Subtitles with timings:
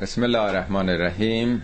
[0.00, 1.62] بسم الله الرحمن الرحیم.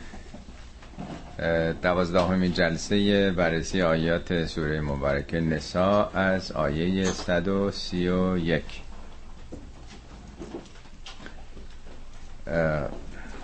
[1.83, 8.63] دوازدهمین جلسه بررسی آیات سوره مبارکه نسا از آیه 131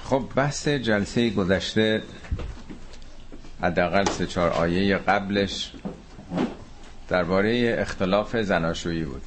[0.04, 2.02] خب بحث جلسه گذشته
[3.62, 5.72] حداقل سه چهار آیه قبلش
[7.08, 9.22] درباره اختلاف زناشویی بود.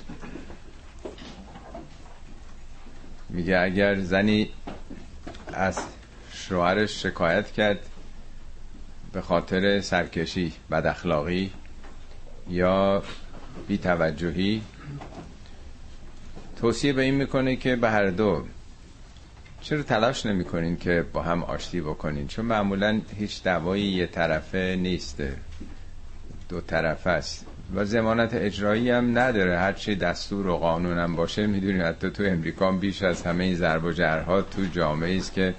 [3.29, 4.49] میگه اگر زنی
[5.53, 5.79] از
[6.33, 7.79] شوهرش شکایت کرد
[9.13, 11.51] به خاطر سرکشی بد اخلاقی
[12.49, 13.03] یا
[13.67, 14.61] بیتوجهی.
[16.61, 18.45] توصیه به این می‌کنه که به هر دو
[19.61, 25.37] چرا تلاش نمی‌کنین که با هم آشتی بکنین؟ چون معمولا هیچ دعوایی یه طرفه نیسته
[26.49, 27.45] دو طرفه است.
[27.75, 29.57] و زمانت اجرایی هم نداره.
[29.59, 33.83] هرچی دستور و قانون هم باشه می‌دونید حتی تو امریکا بیش از همه این ضرب
[33.83, 35.53] و جرها تو جامعه است که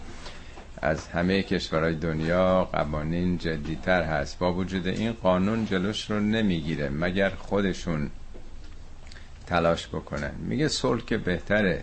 [0.82, 4.38] از همه کشورهای دنیا قوانین جدیتر هست.
[4.38, 8.10] با وجود این قانون جلوش رو نمی‌گیره مگر خودشون
[9.46, 10.32] تلاش بکنن.
[10.38, 11.82] میگه صلح که بهتره.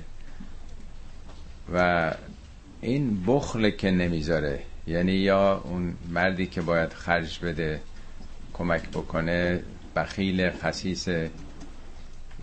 [1.74, 2.12] و
[2.82, 7.82] این بخل که نمی‌ذاره یعنی یا اون مردی که باید خرج بده
[8.54, 9.60] کمک بکنه
[9.96, 11.32] بخیل خسیسه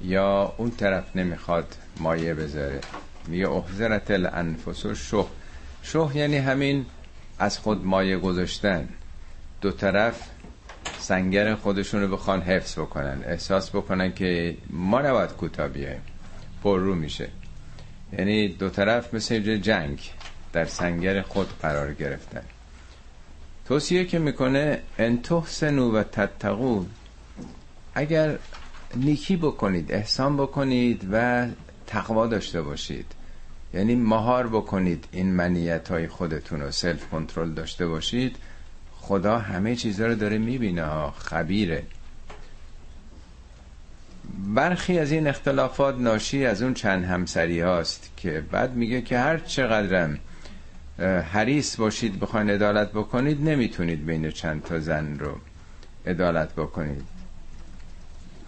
[0.04, 2.80] یا اون طرف نمی‌خواد مایه بذاره.
[3.26, 5.24] میگه احضرت الانفس و شه
[5.82, 6.86] شه یعنی همین
[7.38, 8.88] از خود مایه گذاشتن.
[9.60, 10.30] دو طرف
[10.98, 13.22] سنگر خودشون رو بخوان حفظ بکنن.
[13.24, 16.00] احساس بکنن که ما نباید کوتا بیایم.
[16.62, 17.28] پر رو میشه.
[18.12, 20.10] یعنی دو طرف مثل جنگ
[20.52, 22.42] در سنگر خود قرار گرفتن.
[23.68, 26.84] توصیه که می‌کنه ان تحسنوا و تتقو
[27.98, 28.38] اگر
[28.96, 31.46] نیکی بکنید احسان بکنید و
[31.86, 33.06] تقوا داشته باشید.
[33.74, 38.36] یعنی مهار بکنید این منیت های خودتون رو سلف کنترل داشته باشید.
[39.00, 41.82] خدا همه چیزها رو داره می‌بینه ها خبیره.
[44.54, 49.38] برخی از این اختلافات ناشی از اون چند همسری هاست که بعد میگه که هر
[49.38, 50.18] چقدرم
[51.32, 55.38] حریص باشید بخواین عدالت بکنید نمی‌تونید بین چند تا زن رو
[56.06, 57.17] عدالت بکنید.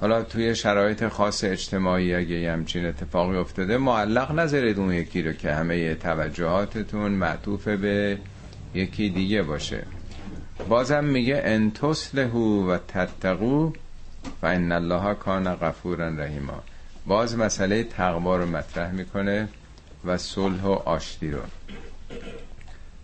[0.00, 5.53] حالا توی شرایط خاص اجتماعی اگه همچین اتفاقی افتاده معلق نذارید اون یکی رو که
[5.53, 8.19] همه توجهاتتون معطوف به
[8.75, 9.87] یکی دیگه باشه.
[10.69, 13.72] بازم میگه ان تصلحو و تتقو
[14.43, 16.62] و ان الله کان غفورا رحیما.
[17.06, 19.49] باز مسئله تقوا رو مطرح می‌کنه
[20.05, 21.41] و صلح و آشتی رو.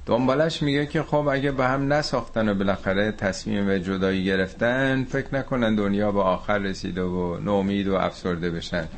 [0.07, 5.35] دنبالش میگه که خب اگه به هم نساختن و بالاخره تصمیم به جدایی گرفتن فکر
[5.35, 8.89] نکنن دنیا به آخر رسیده و نومید و افسرده بشن.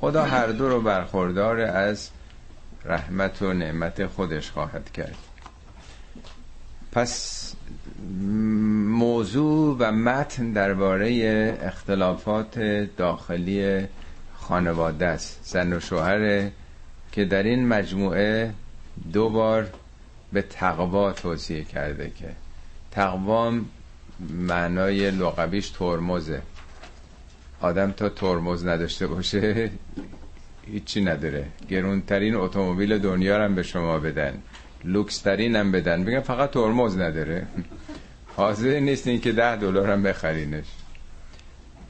[0.00, 2.10] خدا هر دو رو برخوردار از
[2.84, 5.16] رحمت و نعمت خودش خواهد کرد.
[6.92, 7.54] پس
[8.88, 12.58] موضوع و متن درباره اختلافات
[12.96, 13.86] داخلی
[14.36, 15.40] خانواده است.
[15.42, 16.48] زن و شوهر
[17.12, 18.54] که در این مجموعه
[19.12, 19.68] دو بار
[20.34, 22.28] به تقوا توصیه کرده که
[22.90, 23.66] تقوام
[24.30, 26.42] معنای لغویش ترمزه.
[27.60, 29.70] آدم تا ترمز نداشته باشه
[30.72, 31.46] هیچی نداره.
[31.68, 34.42] گرونترین اتومبیل دنیا هم به شما بدن.
[34.84, 36.04] لوکس ترین هم بدن.
[36.04, 37.46] بگن فقط ترمز نداره.
[38.36, 40.66] حاضر نیستین که ده دلار هم بخرینش.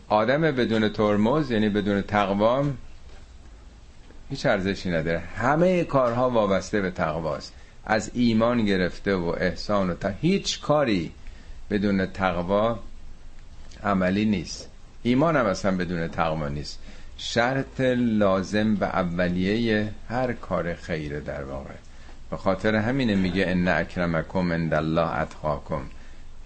[0.09, 2.77] آدم بدون ترمز یعنی بدون تقوام
[4.31, 5.19] هیچ ارزشی نداره.
[5.19, 7.53] همه کارها وابسته به تقواست.
[7.87, 11.13] از ایمان گرفته و احسان و تا هیچ کاری
[11.71, 12.79] بدون تقوا
[13.85, 14.69] عملی نیست.
[15.03, 16.79] ایمان هم اصلا بدون تقوا نیست.
[17.17, 21.75] شرط لازم و اولیه هر کار خیره در واقع.
[22.31, 25.83] به خاطر همینه میگه ان اکرمکم عند الله اتقاکم.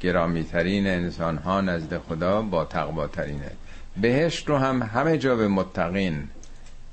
[0.01, 3.51] گرامی ترین انسان ها نزد خدا با تقوا ترینه
[3.97, 6.29] بهشت رو هم همه جا به متقین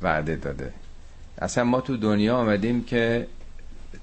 [0.01, 0.73] وعده داده.
[1.41, 3.27] اصلا ما تو دنیا آمدیم که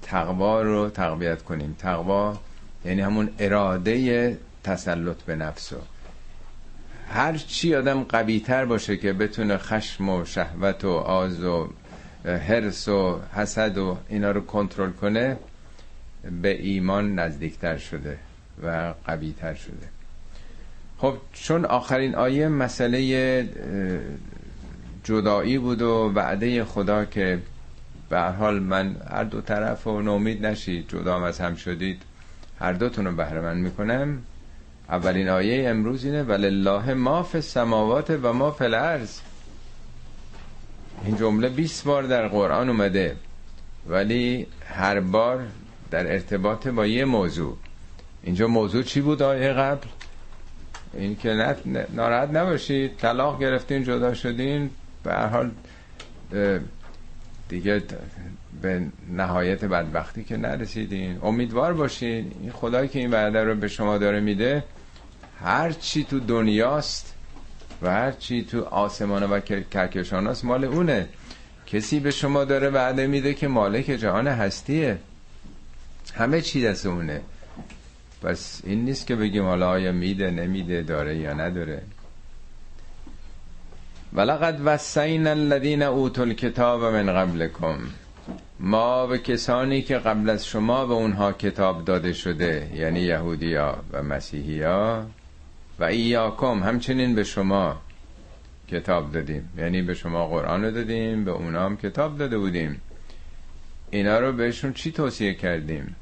[0.01, 1.75] تقوا رو تقویت کنیم.
[1.79, 2.37] تقوا
[2.85, 5.73] یعنی همون اراده تسلط به نفس
[7.09, 11.69] هر چی آدم قوی تر باشه که بتونه خشم و شهوت و آز و
[12.25, 15.37] حرس و حسد و اینا رو کنترل کنه
[16.41, 18.17] به ایمان نزدیکتر شده
[18.63, 19.89] و قوی تر شده.
[20.97, 23.49] خب چون آخرین آیه مسئله
[25.03, 27.39] جدایی بود و وعده خدا که
[28.13, 32.01] به حال من هر دو طرف و نومید نشید جدا از هم شدید.
[32.59, 34.21] هر دوتون رو بهره من می‌کنم.
[34.89, 39.19] اولین آیه امروز اینه ولله ما فی السماوات و ما فی الارض.
[41.05, 43.15] این جمله 20 بار در قرآن اومده
[43.89, 45.43] ولی هر بار
[45.91, 47.57] در ارتباط با یه موضوع.
[48.23, 49.87] اینجا موضوع چی بود آیه قبل؟
[50.93, 51.55] این که
[51.93, 52.97] ناراحت نباشید.
[52.97, 54.69] طلاق گرفتین جدا شدین.
[55.03, 55.51] به هر حال
[57.49, 57.81] دیگه
[58.61, 61.19] به نهایت بدبختی که نرسیدین.
[61.23, 62.31] امیدوار باشین.
[62.41, 64.63] این خدایی که این وعده رو به شما داره میده
[65.39, 67.13] هر چی تو دنیاست
[67.81, 71.07] و هر چی تو آسمان و کهکشان هست مال اونه.
[71.65, 74.97] کسی به شما داره وعده میده که مالک جهان هستیه.
[76.13, 77.21] همه چی دست اونه.
[78.21, 81.81] پس این نیست که بگیم حالا آیا میده نمیده داره یا نداره.
[84.15, 87.77] ولقد وسین الذین اوتوا الکتاب من قبلکم.
[88.59, 94.03] ما به کسانی که قبل از شما به اونها کتاب داده شده یعنی یهودیا و
[94.03, 95.05] مسیحیا
[95.79, 97.81] و ایاکم همچنین به شما
[98.67, 99.49] کتاب دادیم.
[99.57, 102.81] یعنی به شما قرآن رو دادیم به اونا هم کتاب داده بودیم.
[103.91, 105.95] اینا رو بهشون چی توصیه کردیم؟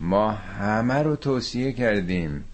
[0.00, 2.44] ما همه رو توصیه کردیم.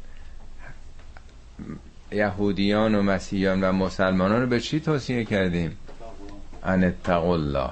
[2.14, 5.76] یهودیان و مسیحیان و مسلمانان رو به چی توصیه کردیم؟
[6.62, 7.70] ان الله.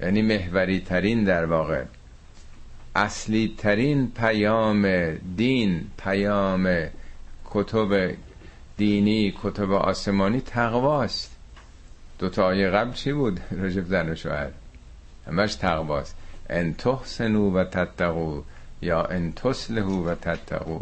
[0.00, 1.84] یعنی محوری ترین در واقع.
[2.94, 6.86] اصلی ترین پیام دین پیام
[7.50, 8.14] کتب
[8.76, 11.36] دینی کتب آسمانی تقواست.
[12.18, 14.50] دو تا آیه قبل چی بود؟ رجب زن و شوهر.
[15.26, 16.16] همش تقواست.
[16.50, 18.42] ان تحسنو و تتقو
[18.82, 20.80] یا ان تصلحو و تتقو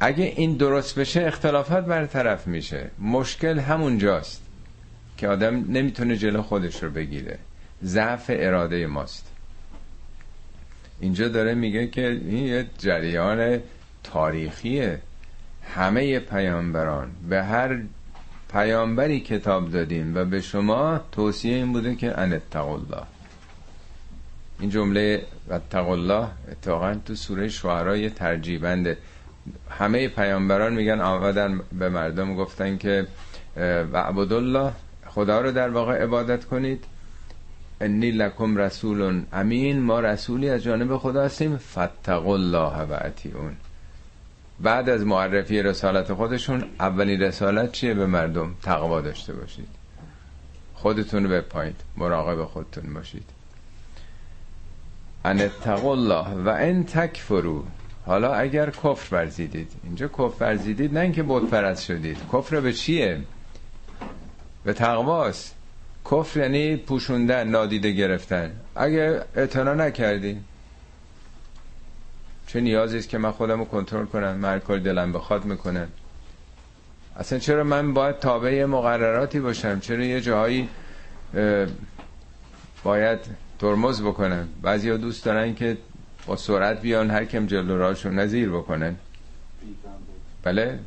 [0.00, 2.90] اگه این درست بشه اختلافات برطرف میشه.
[2.98, 4.42] مشکل همونجاست
[5.16, 7.38] که آدم نمی‌تونه جلو خودش رو بگیره.
[7.84, 9.26] ضعف اراده ماست.
[11.00, 13.60] اینجا داره میگه که این یه جریان
[14.04, 15.00] تاریخیه.
[15.74, 17.78] همه پیامبران به هر
[18.52, 23.02] پیامبری کتاب دادیم و به شما توصیه این بوده که ان الله.
[24.60, 28.98] این جمله و الله اتفاقا تو سوره شعرا ترجیبنده.
[29.70, 33.06] همه پیامبران میگن آمدن به مردم گفتن که
[33.92, 34.72] و الله
[35.06, 36.84] خدا رو در واقع عبادت کنید.
[37.80, 41.56] انی لکم رسول امین ما رسولی از جانب خدا هستیم.
[41.56, 43.56] فتقوا الله و اطیعون.
[44.60, 49.68] بعد از معرفی رسالت خودشون اولین رسالت چیه؟ به مردم تقوا داشته باشید.
[50.74, 53.24] خودتون رو بپایید مراقب خودتون باشید.
[55.24, 55.50] ان
[55.84, 57.64] الله و ان تکفرو
[58.08, 59.72] حالا اگر کفر ورزیدید.
[59.84, 62.16] اینجا کفر ورزیدید نه اینکه بت پرست شدید.
[62.32, 63.20] کفر به چیه؟
[64.64, 65.54] به تقواست.
[66.10, 68.52] کفر یعنی پوشوندن نادیده گرفتن.
[68.76, 70.40] اگه اعتنا نکردی
[72.46, 75.88] چه نیازی است که من خودم رو کنترل کنم؟ من کار دلم بخواد می‌کنم.
[77.16, 80.68] اصلا چرا من باید تابع مقرراتی باشم؟ چرا یه جایی
[82.84, 83.18] باید
[83.58, 85.76] ترمز بکنم؟ بعضی ها دوست دارن که
[86.28, 88.96] با سرعت بیان هر کم جلو راشون نظیر بکنن.
[90.42, 90.78] بله؟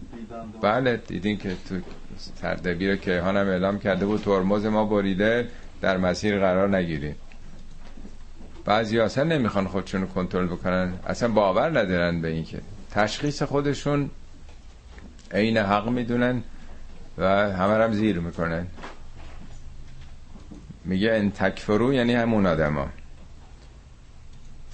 [0.62, 1.76] بله دیدین که تو
[2.18, 5.48] سردبیر که هانم اعلام کرده بود ترمز ما بریده
[5.82, 7.16] در مسیر قرار نگیریم
[8.66, 10.94] بعضی اصلا نمی‌خوان خودشون کنترل بکنن.
[11.08, 12.62] اصلا باور ندارن به این که
[12.92, 14.10] تشخیص خودشون
[15.32, 16.44] عین حق می‌دونن
[17.18, 18.68] و همه هم زیر می‌کنن.
[20.86, 22.88] میگه ان تکفرو یعنی همون آدما.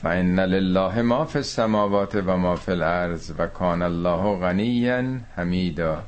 [0.02, 6.04] فان لله ما فی السماوات و ما فی الارض و کان الله غنیا حمیدا.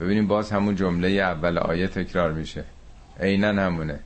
[0.00, 2.64] ببینیم باز همون جمله اول آیه تکرار میشه.
[3.20, 4.00] عینا همونه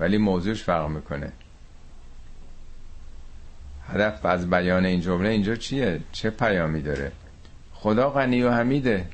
[0.00, 1.32] ولی موضوعش فرق می‌کنه.
[3.88, 7.12] هدف از بیان این جمله اینجا چیه؟ چه پیامی داره؟
[7.74, 9.06] خدا غنی و حمیده.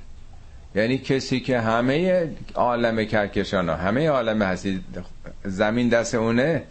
[0.75, 4.85] یعنی کسی که همه عالم کهکشان ها همه عالم هستی
[5.45, 6.63] زمین دست اونه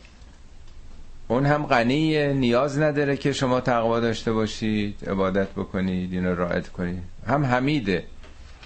[1.31, 7.03] اون هم غنیه نیاز نداره که شما تقوا داشته باشید عبادت بکنید اینو رعایت کنید.
[7.27, 8.03] هم حمیده.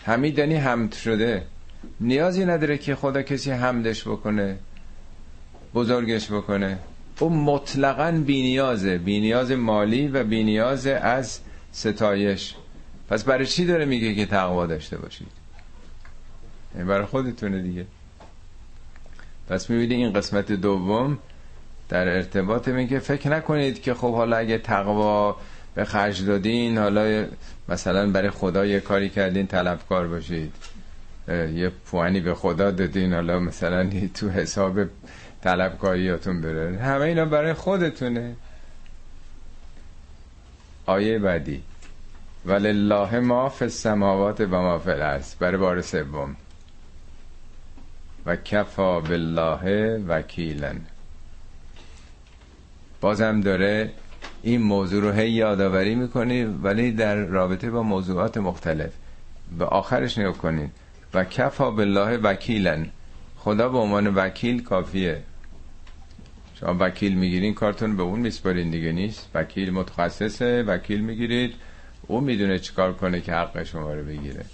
[0.04, 1.44] حمید یعنی حمد شده.
[2.02, 4.58] نیازی نداره که خدا کسی حمدش بکنه
[5.74, 6.78] بزرگش بکنه.
[7.20, 8.98] او مطلقا بینیازه.
[8.98, 11.40] بینیاز مالی و بینیاز از
[11.72, 12.56] ستایش.
[13.10, 15.32] پس برای چی داره میگه که تقوا داشته باشید؟
[16.76, 17.86] این برای خودتونه دیگه.
[19.50, 21.18] پس می‌بینی این قسمت دوم
[21.90, 25.38] در ارتباط میگه فکر نکنید که خب حالا اگه تقوا
[25.76, 27.26] به خرج دادین حالا
[27.70, 30.54] مثلا برای خدا یه کاری کردین طلبکار باشید.
[31.28, 34.80] یه پوانی به خدا دادین حالا مثلا تو حساب
[35.42, 36.78] طلبکاریاتون بره.
[36.78, 38.36] همه اینا برای خودتونه.
[40.86, 41.64] آیه بعدی.
[42.46, 45.36] ولله ما فی السماوات و ما فی الارض.
[45.36, 46.36] برای بار سوم.
[48.26, 50.74] و کفا بالله وکیلا.
[53.06, 53.92] بازم داره
[54.44, 58.92] این موضوع رو هی یادآوری می‌کنی ولی در رابطه با موضوعات مختلف.
[59.58, 60.72] به آخرش نگاه کنید
[61.14, 62.88] و کفا بالله وکیلن.
[63.38, 65.24] خدا به عنوان وکیل کافیه.
[66.60, 69.30] شما وکیل می‌گیرین کارتون به اون میسپارین دیگه نیست.
[69.34, 71.54] وکیل متخصصه وکیل می‌گیرید.
[72.08, 74.46] او می‌دونه چیکار کنه که حق شما رو بگیره.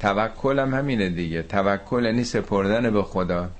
[0.00, 1.42] توکل هم همینه دیگه.
[1.42, 3.50] توکل یعنی سپردن به خدا.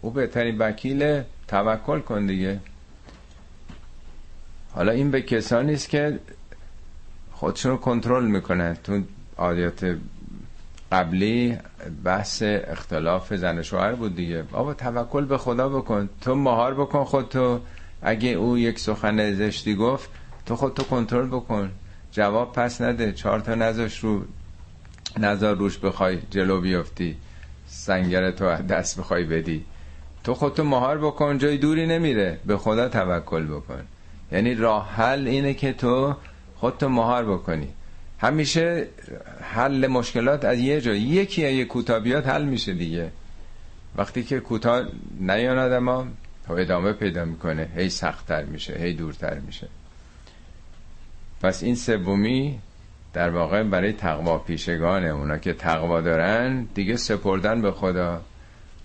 [0.00, 2.60] او بهترین وکیل توکل کن دیگه.
[4.74, 6.18] حالا این به کسانی است که
[7.32, 9.02] خودشون رو کنترل می‌کنن تو
[9.36, 9.96] عادیات
[10.92, 11.58] قبلی
[12.04, 14.42] بحث اختلاف زن شوهر بود دیگه.
[14.42, 16.08] بابا توکل به خدا بکن.
[16.20, 17.60] تو مهار بکن خودتو.
[18.02, 20.10] اگه او یک سخن زشتی گفت
[20.46, 21.70] تو خودتو کنترل بکن.
[22.12, 23.12] جواب پس نده.
[23.12, 24.24] چهار تا نزاش رو.
[25.18, 27.16] نزار روش بخوای جلو بیفتی.
[27.66, 29.64] سنگر تو دست بخوای بدی.
[30.24, 31.38] تو خودتو مهار بکن.
[31.38, 32.38] جای دوری نمیره.
[32.46, 33.82] به خدا توکل بکن.
[34.32, 36.16] یعنی راه حل اینه که تو
[36.56, 37.68] خودتو مهار بکنی.
[38.18, 38.86] همیشه
[39.40, 43.10] حل مشکلات از یه جای یکی یه کوتابیات حل میشه دیگه.
[43.96, 44.82] وقتی که کوتاه
[45.20, 46.06] نیان آدم ها
[46.48, 47.68] ادامه پیدا می‌کنه.
[47.76, 49.68] هی سختتر میشه هی دورتر میشه.
[51.42, 52.58] پس این سومی
[53.12, 55.08] در واقع برای تقوا پیشگانه.
[55.08, 58.20] اونا که تقوا دارن دیگه سپردن به خدا.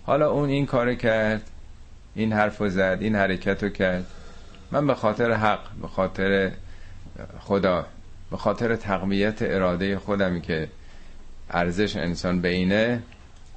[0.06, 1.50] حالا اون این کار کرد
[2.14, 4.06] این حرف زد این حرکت رو کرد.
[4.74, 6.52] من به خاطر حق به خاطر
[7.40, 7.86] خدا
[8.30, 10.68] به خاطر تقویت اراده خودم که
[11.50, 13.02] ارزش انسان بینه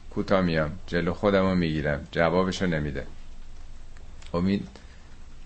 [0.09, 3.07] کوتا میام جلو خودم رو می‌گیرم جوابشو نمیده.
[4.33, 4.67] امید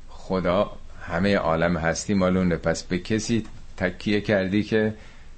[0.10, 3.46] خدا همه عالم هستی مالونه پس به کسی
[3.78, 4.94] تکیه کردی که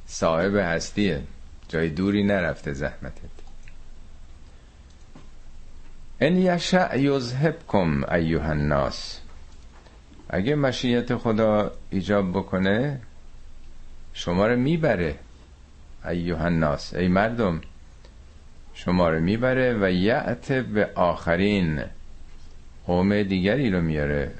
[0.07, 1.21] صاحب هستیه.
[1.67, 3.33] جای دوری نرفته زحمتت.
[6.19, 9.22] ان یشع یذهبکم ایها الناس.
[10.29, 12.99] اگه مشیت خدا ایجاب بکنه
[14.13, 15.15] شما رو می‌بره.
[16.09, 17.61] ایوه الناس ای مردم
[18.73, 21.83] شما رو می‌بره و یعت به آخرین
[22.87, 24.31] قوم دیگری رو میاره.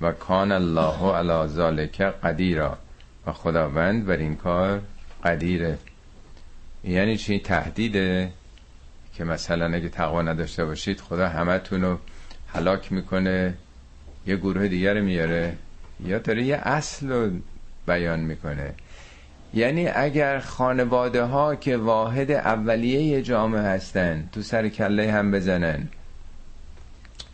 [0.00, 2.78] و کان الله علی ذالک قدیرا.
[3.26, 4.82] و خداوند بر این کار
[5.24, 5.78] قدیره.
[6.84, 8.32] یعنی چی؟ تهدیده
[9.14, 11.98] که مثلا اگه تقوا نداشته باشید خدا همتون رو
[12.46, 13.54] حلاک می‌کنه.
[14.26, 15.56] یه گروه دیگر میاره
[16.04, 17.30] یا داره یه اصل رو
[17.86, 18.74] بیان می‌کنه.
[19.54, 25.88] یعنی اگر خانواده ها که واحد اولیه جامعه هستن تو سر کله هم بزنن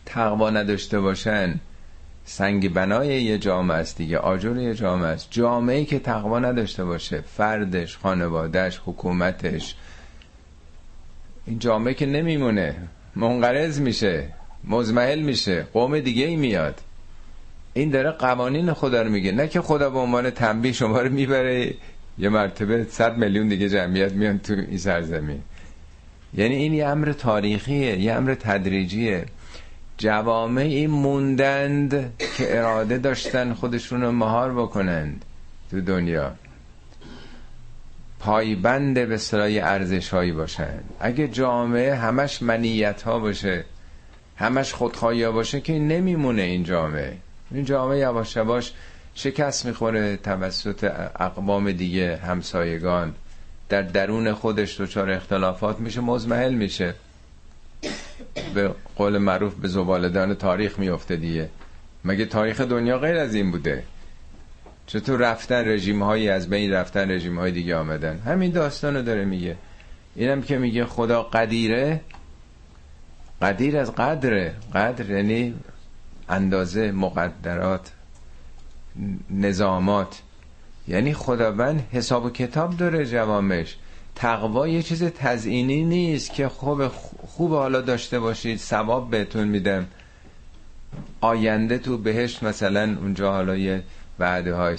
[0.05, 1.59] تقوا نداشته باشن
[2.25, 5.27] سنگ بنای یه جامعه است دیگه آجر یه جامعه است.
[5.31, 9.75] جامعه که تقوا نداشته باشه فردش خانوادهش حکومتش
[11.45, 12.75] این جامعه که نمیمونه
[13.15, 14.38] منقرض میشه.
[14.63, 15.67] مزمحل میشه.
[15.73, 16.81] قوم دیگه ای میاد.
[17.73, 19.31] این داره قوانین خدا رو میگه.
[19.31, 21.73] نه که خدا به عنوان تنبیه شما رو می‌بره.
[22.17, 25.41] یه مرتبه صد میلیون دیگه جمعیت میان تو این سرزمین.
[26.33, 29.25] یعنی این یه امر تاریخیه یه امر تدریجیه.
[29.97, 35.25] جوامعی موندند که اراده داشتن خودشون رو مهار بکنند
[35.71, 36.31] تو دنیا.
[38.19, 43.65] پایبند به سرای ارزش هایی باشند اگه جامعه همش منیت ها باشه
[44.39, 47.17] همش خودخواهی باشه که نمیمونه این جامعه.
[47.51, 48.73] این جامعه یواش یواش
[49.15, 53.13] شکست می‌خوره توسط اقوام دیگه همسایگان.
[53.69, 56.93] در درون خودش دچار اختلافات میشه مزمحل میشه.
[58.53, 61.49] به قول معروف به زبالدان تاریخ میفته دیگه.
[62.05, 63.83] مگه تاریخ دنیا غیر از این بوده؟
[64.87, 69.55] چطور رفتن رژیم هایی از بین رفتن رژیم های دیگه آمدن؟ همین داستان داره میگه.
[70.15, 72.01] اینم که میگه خدا قدیره
[73.41, 75.55] قدیر از قدره قدر یعنی
[76.29, 77.91] اندازه مقدرات
[79.29, 80.21] نظامات.
[80.87, 83.77] یعنی خداوند حساب و کتاب داره جوامش.
[84.15, 86.87] تقوا یه چیز تزئینی نیست که خوب
[87.27, 89.87] خوب حالا داشته باشید ثواب بهتون میدم.
[91.21, 93.83] آینده تو بهشت مثلا اونجا حالا یه
[94.19, 94.77] وعده های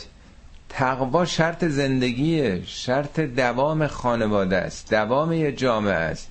[0.68, 6.28] تقوا شرط زندگیه شرط دوام خانواده است دوام یه جامعه است.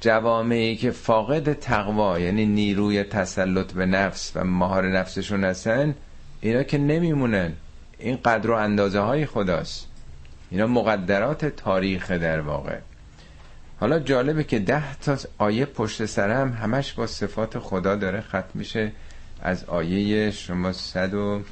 [0.00, 5.94] جوامعی که فاقد تقوا یعنی نیروی تسلط به نفس و مهار نفسشون هستن
[6.40, 7.52] اینا که نمیمونن.
[7.98, 9.86] این قدر و اندازه های خداست.
[10.50, 12.78] اینا مقدرات تاریخ در واقع.
[13.80, 18.92] حالا جالبه که ده تا آیه پشت سرم همش با صفات خدا داره ختم میشه.
[19.42, 21.42] از آیه شما صد و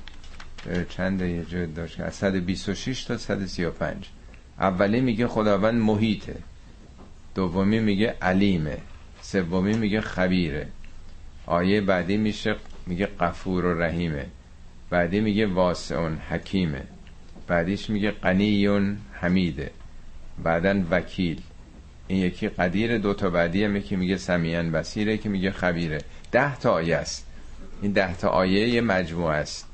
[0.88, 4.08] چند یه جا داشت؟ از 126 تا 135
[4.60, 6.36] اولی میگه خداوند محیطه.
[7.38, 8.78] دومی میگه علیمه
[9.22, 10.66] سومی میگه خبیره
[11.46, 14.26] آیه بعدی میشه میگه قفور و رحیمه
[14.90, 16.82] بعدی میگه واسعون حکیمه
[17.46, 19.70] بعدیش میگه قنیون حمیده
[20.42, 21.40] بعدا وکیل.
[22.08, 25.98] این یکی قدیر دو تا بعدی که میگه سمیان بسیره که میگه خبیره.
[26.32, 27.26] ده تا آیه است.
[27.82, 29.66] این ده تا آیه یه مجموعه است.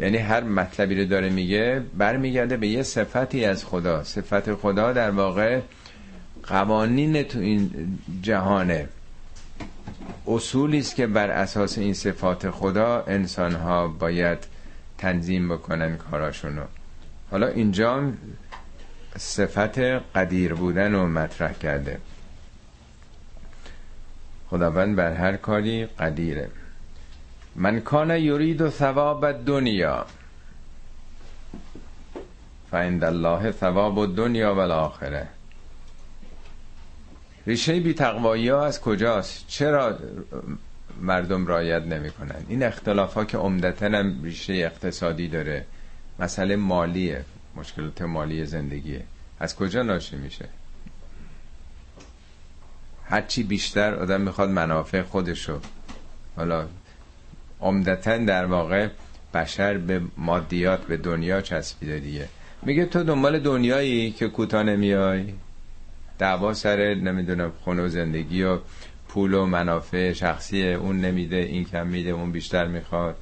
[0.00, 4.04] یعنی هر مطلبی رو داره میگه برمیگرده به یه صفتی از خدا.
[4.04, 5.60] صفت خدا در واقع
[6.46, 8.88] قوانین تو این جهانه.
[10.26, 14.38] اصولی است که بر اساس این صفات خدا انسان ها باید
[14.98, 16.62] تنظیم بکنن کاراشونو.
[17.30, 18.12] حالا اینجا
[19.18, 19.78] صفت
[20.14, 21.98] قدیر بودن رو مطرح کرده.
[24.50, 26.48] خداوند بر هر کاری قدیره.
[27.56, 30.06] من کان یرید و ثواب دنیا
[32.70, 35.28] فعند الله ثواب دنیا و الاخره.
[37.46, 39.98] ریشه بی تقوایی ها از کجاست؟ چرا
[41.00, 45.64] مردم رایت نمی‌کنن؟ این اختلاف ها که عمدتا هم ریشه اقتصادی داره.
[46.18, 47.24] مسئله مالیه
[47.56, 49.04] مشکلات مالی زندگیه.
[49.40, 50.48] از کجا ناشی میشه؟
[53.04, 55.60] هرچی بیشتر آدم می‌خواد منافع خودشو.
[56.36, 56.66] حالا
[57.60, 58.88] عمدتا در واقع
[59.34, 62.28] بشر به مادیات به دنیا چسبیده دیگه.
[62.62, 65.34] میگه تو دنبال دنیایی که کوتاه نمیای؟
[66.18, 68.58] دعوا سر نمی‌دونم خونه و زندگی و
[69.08, 73.16] پول و منافع شخصی اون نمیده این کم میده اون بیشتر می‌خواد.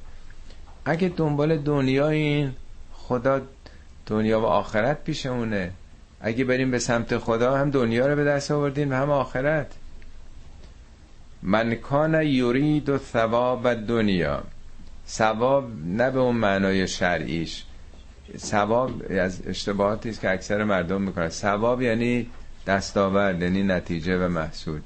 [0.85, 2.51] اگه دنبال دنیا این
[2.93, 3.41] خدا
[4.05, 5.71] دنیا و آخرت پیشمونه.
[6.21, 9.67] اگه بریم به سمت خدا هم دنیا رو به دست آوردیم و هم آخرت.
[11.41, 14.43] من کان یورید و ثواب دنیا.
[15.07, 17.63] ثواب نه به اون معنای شرعیش.
[18.37, 21.29] ثواب از اشتباهاتی است که اکثر مردم می‌کنن.
[21.29, 22.27] ثواب یعنی
[22.67, 24.81] دستاورد یعنی نتیجه و محصول.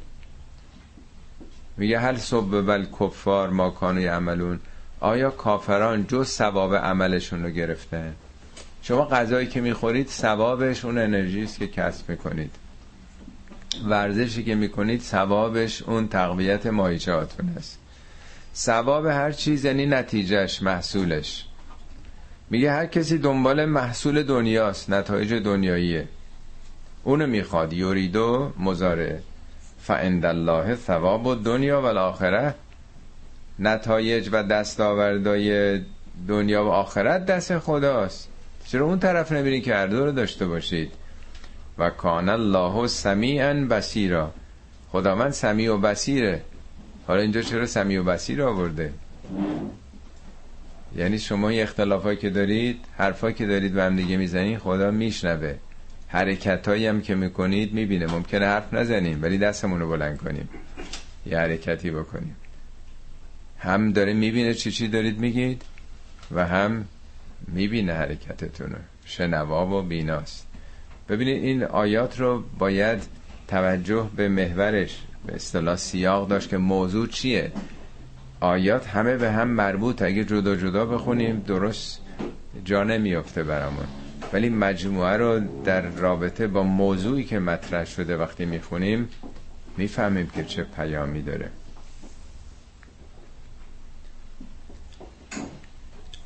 [1.78, 4.60] میگه هل صبح بل کفار ما کانو عملون
[5.00, 8.14] آیا کافران جز ثواب عملشون رو گرفتن؟
[8.82, 12.52] شما غذایی که می‌خورید ثوابش اون انرژی است که کسب می‌کنید.
[13.86, 17.80] ورزشی که می‌کنید ثوابش اون تقویت مایجاتون است
[18.56, 21.46] ثواب هر چیز یعنی نتیجهش محصولش.
[22.50, 26.08] میگه هر کسی دنبال محصول دنیاست نتایج دنیاییه.
[27.08, 27.74] اونو می‌خواد.
[27.74, 29.22] یوریدو مزاره
[29.80, 32.56] فعند الله ثواب و دنیا و الاخره
[33.60, 35.82] نتایج و دستاوردهای
[36.28, 38.30] دنیا و آخرت دست خداست.
[38.66, 40.92] چرا اون طرف نمیرین که هر رو داشته باشید؟
[41.78, 43.82] و کان الله سمیعا
[44.92, 46.42] خدا من سمیع و بسیره
[47.08, 48.94] حالا اینجا چرا سمیع و بسیر آورده؟
[50.96, 55.56] یعنی شما این اختلافایی که دارید حرفایی که دارید به هم دیگه می‌زنید خدا میشنوه.
[56.08, 58.08] حرکتایی هم که می‌کنید می‌بینه.
[58.08, 60.50] ممکنه حرف نزنیم ولی دستمون رو بلند کنیم.
[61.26, 62.36] یه حرکتی بکنیم.
[63.60, 65.62] هم داره می‌بینه چی چی دارید میگید
[66.32, 66.86] و هم
[67.48, 70.48] می‌بینه حرکتتون شنوا و بیناست.
[71.10, 73.04] ببینید این آیات رو باید
[73.48, 77.52] توجه به محورش به اصطلاح سیاق داشت که موضوع چیه.
[78.40, 80.02] آیات همه به هم مربوط.
[80.02, 82.02] اگه جدا جدا بخونیم درست
[82.66, 83.86] جا نمیفته برامون.
[84.34, 89.10] ولی مجموعه رو در رابطه با موضوعی که مطرح شده وقتی می‌خونیم
[89.78, 91.50] می‌فهمیم که چه پیامی داره.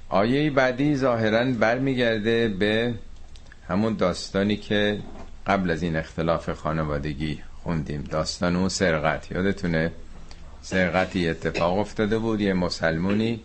[0.10, 2.94] آیه بعدی ظاهرا برمیگرده به
[3.68, 5.00] همون داستانی که
[5.48, 8.04] قبل از این اختلاف خانوادگی خوندیم.
[8.04, 9.32] داستان اون سرقت.
[9.32, 9.92] یادتونه؟
[10.62, 12.42] سرقتی اتفاق افتاده بود.
[12.42, 13.44] یه مسلمونی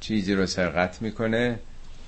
[0.00, 1.58] چیزی رو سرقت می‌کنه.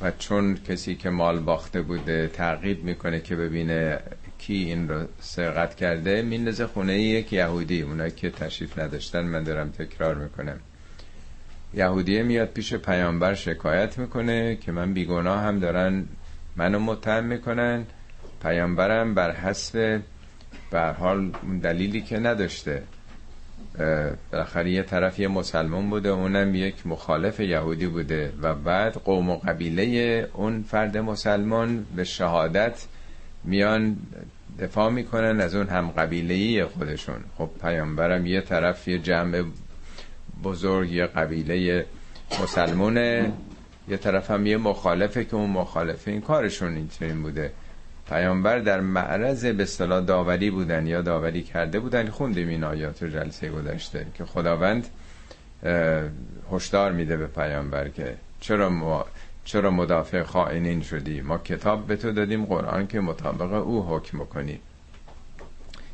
[0.03, 3.99] و چون کسی که مال باخته بوده تعقیب می‌کنه که ببینه
[4.39, 7.83] کی این رو سرقت کرده میندازه خونه یک یهودی.
[7.83, 10.61] اونایی که تشریف نداشتن من دارم تکرار می‌کنم.
[11.75, 16.05] یهودیه میاد پیش پیامبر شکایت می‌کنه که من بیگناه هم دارن
[16.57, 17.85] منو متهم می‌کنن.
[18.43, 20.01] پیامبرم بر حسب
[20.71, 21.31] بر حال
[21.63, 22.83] دلیلی که نداشته.
[24.33, 29.37] بالاخره یه طرف یه مسلمان بوده اونم یک مخالف یهودی بوده و بعد قوم و
[29.37, 32.85] قبیله اون فرد مسلمان به شهادت
[33.45, 33.97] میان
[34.59, 37.25] دفاع می‌کنن از اون هم قبیله خودشون.
[37.39, 39.43] خب پیامبرم یه طرف یه جمع
[40.45, 41.87] بزرگ یه قبیله
[42.43, 43.33] مسلمونه
[43.89, 47.53] یه طرف هم یه مخالفه که اون مخالفه این کارشون این بوده.
[48.09, 53.09] پیامبر در معرض به اصطلاح داوری بودن یا داوری کرده بودن خوندیم این آیات رو
[53.09, 54.89] جلسه گذشته که خداوند
[56.53, 59.07] هشدار میده به پیامبر که چرا ما
[59.45, 64.61] چرا مدافع خائنین شدی؟ ما کتاب به تو دادیم قرآن که مطابق او حکم کنی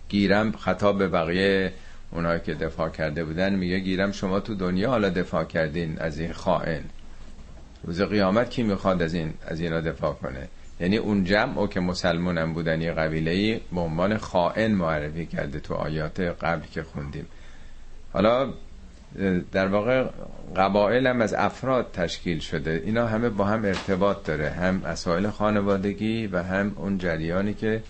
[0.09, 1.73] گیرم خطاب به بقیه
[2.11, 6.33] اونایی که دفاع کرده بودن میگه گیرم شما تو دنیا حالا دفاع کردین از این
[6.33, 6.83] خائن.
[7.85, 10.49] روز قیامت کی می‌خواد از این از اینا دفاع کنه؟
[10.81, 15.27] یعنی اون جمع او که مسلمان هم بودن یه قبیله ای به عنوان خائن معرفی
[15.27, 17.27] کرده تو آیات قبل که خوندیم.
[18.13, 18.53] حالا
[19.53, 20.07] در واقع
[20.57, 22.83] قبایل هم از افراد تشکیل شده.
[22.85, 24.51] اینا همه با هم ارتباط داره.
[24.51, 27.83] هم مسائل خانوادگی و هم اون جریانی که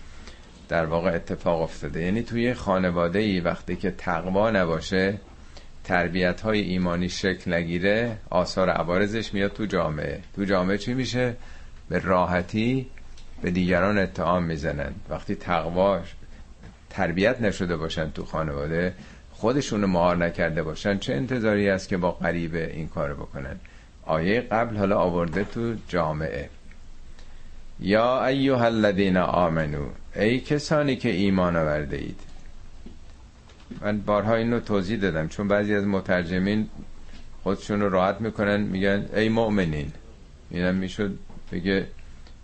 [0.69, 2.03] در واقع اتفاق افتاده.
[2.03, 5.17] یعنی توی خانواده ای وقتی که تقوا نباشه
[5.83, 10.19] تربیت های ایمانی شکل نگیره آثار عوارضش میاد تو جامعه.
[10.35, 11.35] تو جامعه چی میشه؟
[11.89, 12.87] به راحتی
[13.41, 16.01] به دیگران اتهام می‌زنن وقتی تقوا
[16.89, 18.93] تربیت نشده باشن تو خانواده
[19.31, 23.59] خودشونو مهار نکرده باشن چه انتظاری است که با غریبه این کار بکنن؟
[24.05, 26.49] آیه قبل حالا آورده تو جامعه.
[27.79, 32.19] یا ایها الذین آمنو ای کسانی که ایمان آورده اید.
[33.81, 36.69] من بارها اینو توضیح دادم چون بعضی از مترجمین
[37.43, 39.91] خودشون رو راحت می‌کنن میگن ای مؤمنین.
[40.49, 41.17] اینم می‌شد
[41.51, 41.87] بگه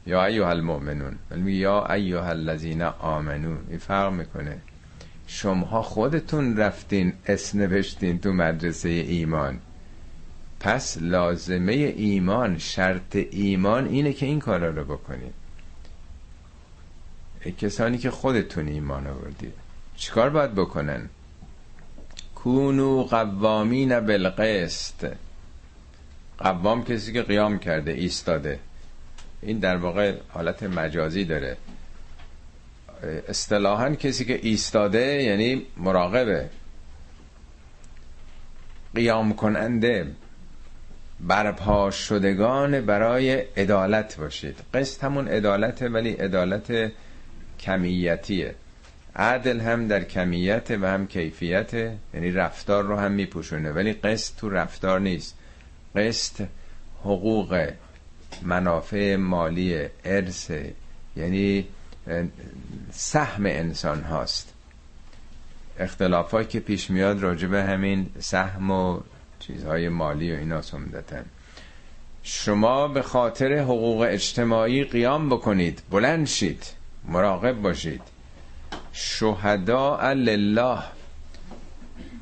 [0.05, 1.15] یا ایها المؤمنون.
[1.31, 4.57] ولی یا ایها الذین آمنو این فرق می‌کنه.
[5.27, 9.59] شما خودتون رفتین اسم نوشتین تو مدرسه ایمان.
[10.59, 15.33] پس لازمه ایمان شرط ایمان اینه که این کارا رو بکنید.
[17.57, 19.53] کسانی که خودتون ایمان آوردید
[19.95, 21.09] چیکار باید بکنن؟
[22.35, 25.13] کونو قوامین بالقسط.
[26.37, 28.59] قوام کسی که قیام کرده ایستاده.
[29.45, 31.57] این در واقع حالت مجازی داره.
[33.27, 36.49] اصطلاحا کسی که ایستاده یعنی مراقبه.
[38.95, 40.07] قیام کننده.
[41.19, 44.59] برپا شدگان برای عدالت باشید.
[44.73, 46.91] قسط همون عدالت ولی عدالت
[47.59, 48.55] کمیتیه.
[49.15, 51.73] عدل هم در کمیت و هم کیفیت
[52.13, 53.71] یعنی رفتار رو هم میپوشونه.
[53.71, 55.37] ولی قسط تو رفتار نیست.
[55.95, 56.45] قسط
[57.01, 57.69] حقوق
[58.41, 60.51] منافع مالی ارث
[61.15, 61.65] یعنی
[62.91, 64.53] سهم انسان هاست.
[65.79, 68.99] اختلافات که پیش میاد راجبه همین سهم و
[69.39, 71.25] چیزهای مالی و اینا سمدتن
[72.23, 76.73] شما به خاطر حقوق اجتماعی قیام بکنید بلند شید
[77.07, 78.01] مراقب باشید.
[78.93, 80.79] شهدا لله.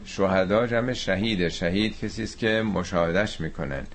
[0.06, 3.88] شهدا جمع شهیده شهید کسی است که مشاهدش می‌کنن.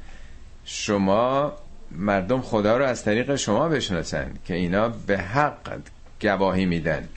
[0.65, 1.53] شما
[1.91, 5.79] مردم خدا رو از طریق شما بشناسن که اینا به حق
[6.21, 7.09] گواهی میدن.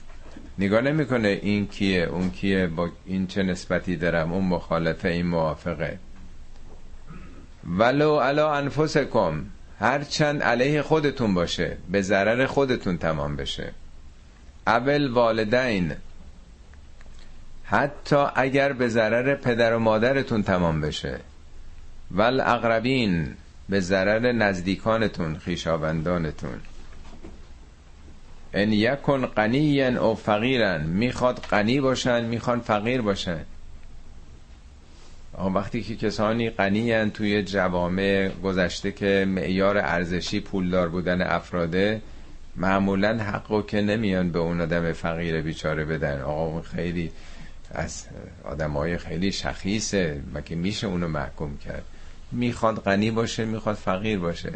[0.58, 5.98] نگاه نمی‌کنه این کیه اون کیه با این چه نسبتی دارم اون مخالفه این موافقه.
[7.78, 9.44] ولو علا انفسکم
[9.80, 13.72] هرچند علیه خودتون باشه به ضرر خودتون تمام بشه.
[14.66, 15.92] اول والدین
[17.64, 21.20] حتی اگر به ضرر پدر و مادرتون تمام بشه.
[22.10, 23.34] ول اقربین
[23.72, 26.60] به ضرر نزدیکانتون خیشاوندانتون.
[28.54, 33.40] ان یکن غنیا او فقیرن می‌خواد غنی باشن می‌خوان فقیر باشن.
[35.54, 42.02] وقتی که کسانی غنی توی جوامع گذشته که معیار ارزشی پولدار بودن افراده
[42.56, 46.20] معمولا حقو که نمیان به اون آدم فقیر بیچاره بدن.
[46.20, 47.10] آقا خیلی
[47.70, 48.04] از
[48.44, 51.84] آدم های خیلی شخیصه مگه میشه اونو محکوم کرد.
[52.32, 54.52] می‌خواد غنی باشه می‌خواد فقیر باشه.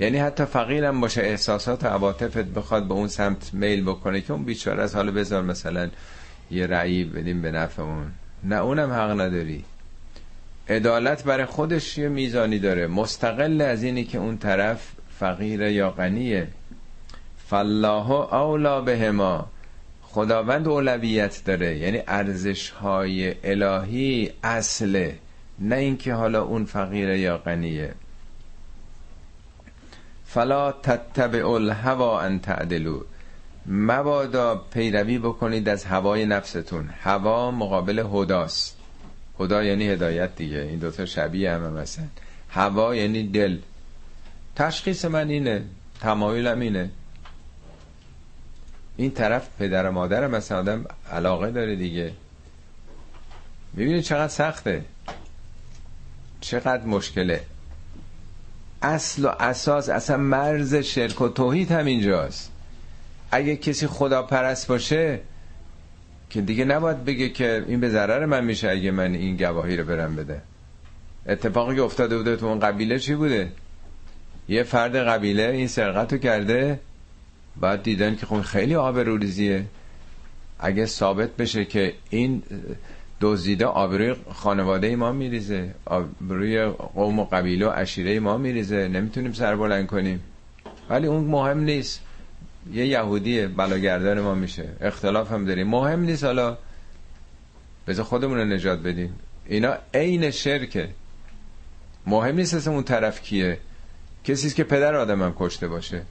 [0.00, 4.44] یعنی حتی فقیرم باشه احساسات و عواطفت بخواد به اون سمت میل بکنه که اون
[4.44, 5.90] بیچاره از حال بذار مثلا
[6.50, 8.12] یه رأی بدیم به نفع اون
[8.44, 9.64] نه اونم حق نداری.
[10.68, 12.86] عدالت برای خودش یه میزانی داره.
[12.86, 16.48] مستقل از اینی که اون طرف فقیر یا غنیه.
[17.48, 19.50] فالله اولا به ما
[20.02, 21.78] خداوند اولویت داره.
[21.78, 25.18] یعنی ارزش های الهی اصله.
[25.58, 27.94] نه اینکه حالا اون فقیره یا غنیه.
[30.26, 33.02] فلا تتبع الهوا ان تعدلو
[33.66, 36.90] مبادا پیروی بکنید از هوای نفستون.
[37.02, 38.76] هوا مقابل هداست.
[39.40, 40.58] هدا یعنی هدایت دیگه.
[40.58, 42.04] این دوتا شبیه همه مثلا.
[42.50, 43.58] هوا یعنی دل.
[44.56, 45.64] تشخیص من اینه.
[46.00, 46.90] تمایلم اینه.
[48.96, 52.12] این طرف پدر و مادر مثلا آدم علاقه داره دیگه.
[53.74, 54.84] می‌بینید چقدر سخته.
[56.42, 57.40] چقدر مشکله.
[58.82, 62.50] اصل و اساس اصلا مرز شرک و توحید همینجاست.
[63.30, 65.20] اگه کسی خدا پرست باشه
[66.30, 69.84] که دیگه نباید بگه که این به ضرر من میشه اگه من این گواهی رو
[69.84, 70.42] برم بده.
[71.26, 73.52] اتفاقی که افتاده بوده تو اون قبیله چی بوده؟
[74.48, 76.80] یه فرد قبیله این سرقت رو کرده
[77.56, 79.64] بعد دیدن که خب خیلی آب روریزیه.
[80.58, 82.42] اگه ثابت بشه که این
[83.22, 85.74] دزدیده آبروی خانواده ما میریزه.
[85.84, 88.88] آبروی قوم و قبیله و عشیره ما میریزه.
[88.88, 90.22] نمی‌تونیم سر بلند کنیم.
[90.90, 92.00] ولی اون مهم نیست.
[92.72, 94.68] یه یهودی بلاگردان ما میشه.
[94.80, 95.68] اختلاف هم داریم.
[95.68, 96.58] مهم نیست حالا.
[97.86, 99.14] بذار خودمون رو نجات بدیم.
[99.46, 100.88] اینا عین شرکه
[102.06, 103.58] مهم نیست اسم اون طرف کیه.
[104.24, 106.02] کسی که پدر آدم هم کشته باشه.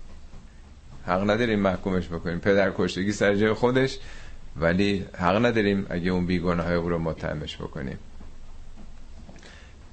[1.06, 2.40] حق نداریم محکومش بکنیم.
[2.40, 3.98] پدر کشتگی سر جای خودش.
[4.60, 8.00] ولی حق نداریم اگه اون بیگناه او رو متهمش بکنیم.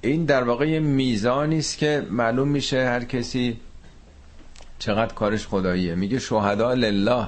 [0.01, 3.59] این در واقع یه میزانی است که معلوم میشه هر کسی
[4.79, 5.95] چقدر کارش خداییه.
[5.95, 7.27] میگه شهدا لله.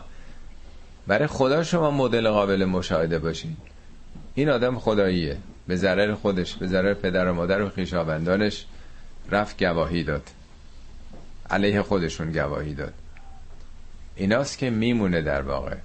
[1.07, 3.57] برای خدا شما مدل قابل مشاهده باشین.
[4.35, 5.37] این آدم خداییه.
[5.67, 8.65] به ضرر خودش به ضرر پدر و مادر و خیشاوندانش
[9.31, 10.29] رفت گواهی داد.
[11.49, 12.93] علیه خودشون گواهی داد.
[14.15, 15.75] ایناست که میمونه در واقع.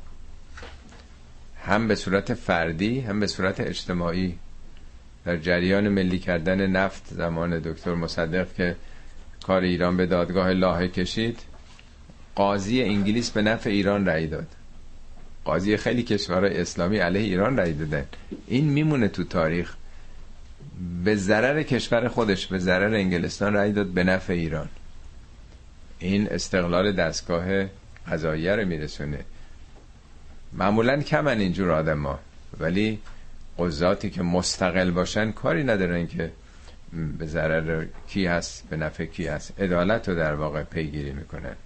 [1.66, 4.38] هم به صورت فردی هم به صورت اجتماعی.
[5.24, 8.76] در جریان ملی کردن نفت زمان دکتر مصدق که
[9.42, 11.40] کار ایران به دادگاه لاهه کشید
[12.34, 14.46] قاضی انگلیس به نفع ایران رأی داد.
[15.44, 18.04] قاضی خیلی کشور اسلامی علیه ایران رأی دادن.
[18.46, 19.74] این میمونه تو تاریخ.
[21.04, 24.68] به ضرر کشور خودش به ضرر انگلستان رأی داد به نفع ایران.
[25.98, 27.44] این استقلال دستگاه
[28.08, 29.18] قضاییه رو میرسونه.
[30.52, 32.18] معمولا کمن اینجور آدم ها
[32.60, 32.98] ولی
[33.58, 36.32] قضاتی که مستقل باشن کاری ندارن که
[37.18, 39.60] به ضرر کی هست به نفع کی هست.
[39.60, 41.56] عدالت رو در واقع پیگیری می‌کنن.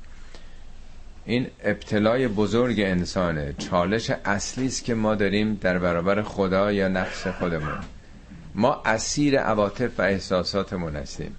[1.24, 3.54] این ابتلای بزرگ انسانه.
[3.58, 7.78] چالش اصلی است که ما داریم در برابر خدا یا نفس خودمون.
[8.54, 11.36] ما اسیر عواطف و احساساتمون هستیم.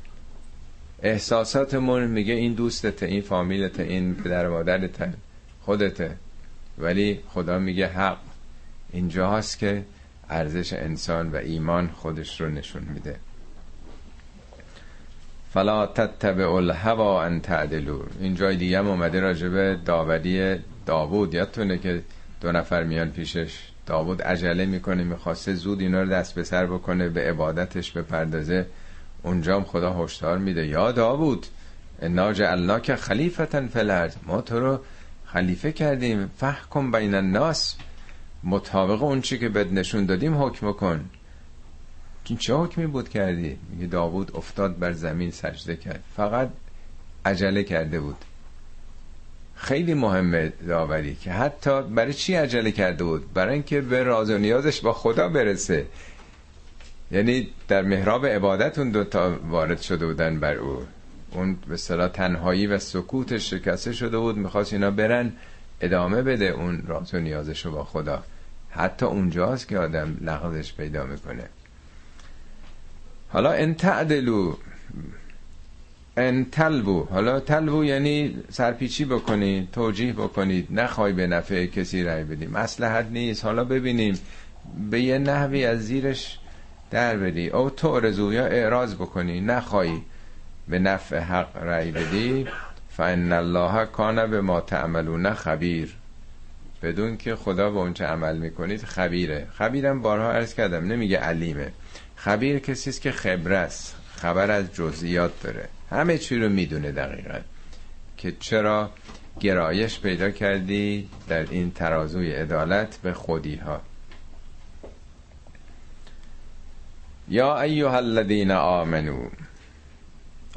[1.04, 5.14] احساساتمون میگه این دوستته این فامیلته این پدر مادرته
[5.62, 6.16] خودته.
[6.78, 8.18] ولی خدا میگه حق.
[8.94, 9.84] اینجا هست که
[10.30, 13.16] ارزش انسان و ایمان خودش رو نشون میده.
[15.54, 21.34] فلا تتبع الهوا ان تعدلو این جای دیگه هم اومده راجبه داوری داوود.
[21.34, 22.02] یادتونه که
[22.42, 27.10] دو نفر میان پیشش؟ داوود عجله می‌کنه می‌خواسته زود اینا رو دست به سر بکنه
[27.10, 28.66] به عبادتش بپردازه.
[29.24, 30.68] اونجا هم خدا هشدار میده.
[30.68, 31.46] یا داوود
[32.02, 34.80] انا جعلناک خلیفتا فی ما تو رو
[35.34, 36.32] خلیفه کردیم.
[36.38, 37.76] فحکم بین الناس.
[38.44, 41.10] مطابق اون چی که بد نشون دادیم حکم کن.
[42.40, 46.04] چه حکمی بود کردی؟ میگه داوود افتاد بر زمین سجده کرد.
[46.16, 46.50] فقط
[47.26, 48.16] عجله کرده بود.
[49.56, 54.38] خیلی مهمه داوری که حتی برای چی عجله کرده بود؟ برای اینکه به راز و
[54.38, 55.86] نیازش با خدا برسه.
[57.12, 60.84] یعنی در محراب عبادت اون دوتا وارد شده بودن بر او.
[61.32, 65.32] اون به صلاح تنهایی و سکوتش شکسته شده بود می‌خواست اینا برن
[65.82, 68.24] ادامه بده اون راز و نیازش با خدا.
[68.70, 71.44] حتی اونجاست که آدم لغزش پیدا می‌کنه.
[73.30, 74.56] حالا ان تعدلو
[76.18, 80.68] ان تلبو حالا تلبو یعنی سرپیچی بکنید توجیه بکنید.
[80.72, 82.52] نخوای به نفع کسی رای بدیم.
[82.52, 83.46] مسلحت نیست.
[83.46, 84.20] حالا ببینیم.
[84.92, 86.40] به یه نحوی از زیرش
[86.92, 89.42] در بدی او تو یا اعراض بکنی.
[89.42, 89.92] نخوای
[90.72, 92.48] به نفع حق رای بدی
[92.90, 95.96] فان الله کان به ما تعملون خبیر.
[96.82, 99.48] بدون که خدا به اون چه عمل می‌کنید خبیره.
[99.54, 101.72] خبیرم بارها عرض کردم نمیگه علیمه.
[102.16, 103.96] خبیر کسی است که خبره است.
[104.16, 105.68] خبر از جزئیات داره.
[105.90, 107.40] همه چی رو می‌دونه دقیقا.
[108.18, 108.92] که چرا
[109.40, 113.82] گرایش پیدا کردی در این ترازوی عدالت به خودی ها
[117.30, 119.30] یا ایها الذین آمنو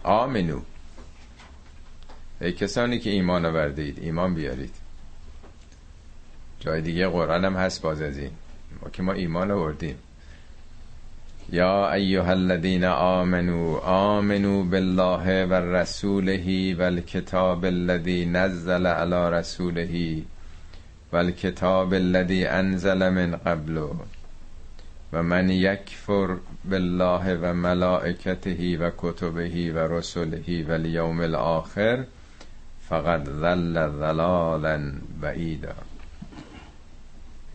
[0.04, 0.60] آمنو.
[2.40, 4.74] ای کسانی که ایمان آوردید ایمان بیارید.
[6.60, 8.30] جای دیگه قرآن هم هست باز از این.
[8.82, 9.96] ما که ما ایمان آوردیم.
[11.52, 20.22] یا ایها الذین آمنو آمنو بالله و رسوله و الكتاب الذي نزل على رسوله
[21.12, 23.88] و الكتاب الذي انزل من قبل
[25.14, 32.04] و من یکفر بالله و ملائکته و کتبه و رسله و الیوم الاخر
[32.88, 35.74] فقد ذل ضلالا بعیدا.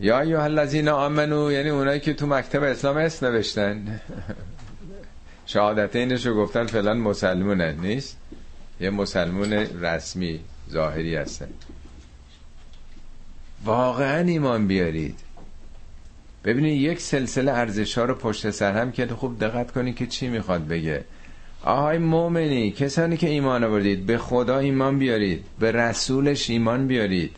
[0.00, 4.00] یا ایها الذین آمنو یعنی اونایی که تو مکتب اسلام اسم نوشتن.
[5.46, 8.16] شهادتینش رو گفتن فعلا مسلمونه نیست؟
[8.80, 11.48] یه مسلمون رسمی ظاهری هستن.
[13.64, 15.18] واقعا ایمان بیارید.
[16.44, 20.28] ببینید یک سلسله ارزش ها رو پشت سر هم که خوب دقت کنید که چی
[20.28, 21.04] می‌خواد بگه.
[21.62, 27.36] آهای مومنی کسانی که ایمان آوردید به خدا ایمان بیارید به رسولش ایمان بیارید.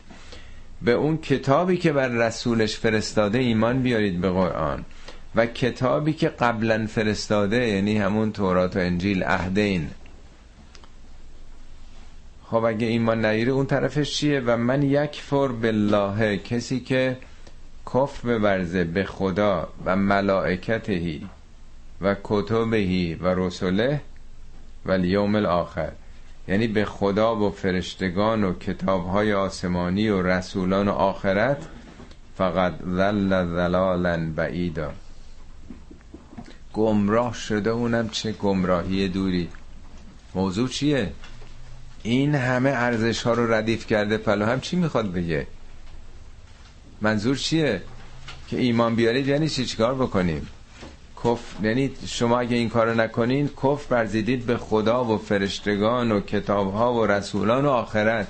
[0.81, 4.85] به اون کتابی که بر رسولش فرستاده ایمان بیارید به قرآن.
[5.35, 9.89] و کتابی که قبلا فرستاده یعنی همون تورات و انجیل عهدین
[12.45, 17.17] خب اگه ایمان نیاره اون طرفش چیه؟ و من یک فر بالله کسی که
[17.93, 21.27] کف ببرزه به خدا و ملائکتهی
[22.01, 24.01] و کتبهی و رسوله
[24.85, 25.91] و لیوم الاخر.
[26.47, 31.67] یعنی به خدا و فرشتگان و کتابهای آسمانی و رسولان و آخرت
[32.37, 34.91] فقط ذل ذلالا بعیدا.
[36.73, 39.49] گمراه شده اونم چه گمراهی دوری.
[40.35, 41.11] موضوع چیه؟
[42.03, 44.45] این همه ارزش ها رو ردیف کرده پلو.
[44.45, 45.47] هم چی می‌خواد بگه؟
[47.03, 47.81] منظور چیه؟
[48.47, 50.47] که ایمان بیارید یعنی چی؟ چیکار بکنیم؟
[51.23, 56.73] کف یعنی شما اگه این کارو نکنین کف برزیدید به خدا و فرشتگان و کتاب
[56.73, 58.27] ها و رسولان و آخرت.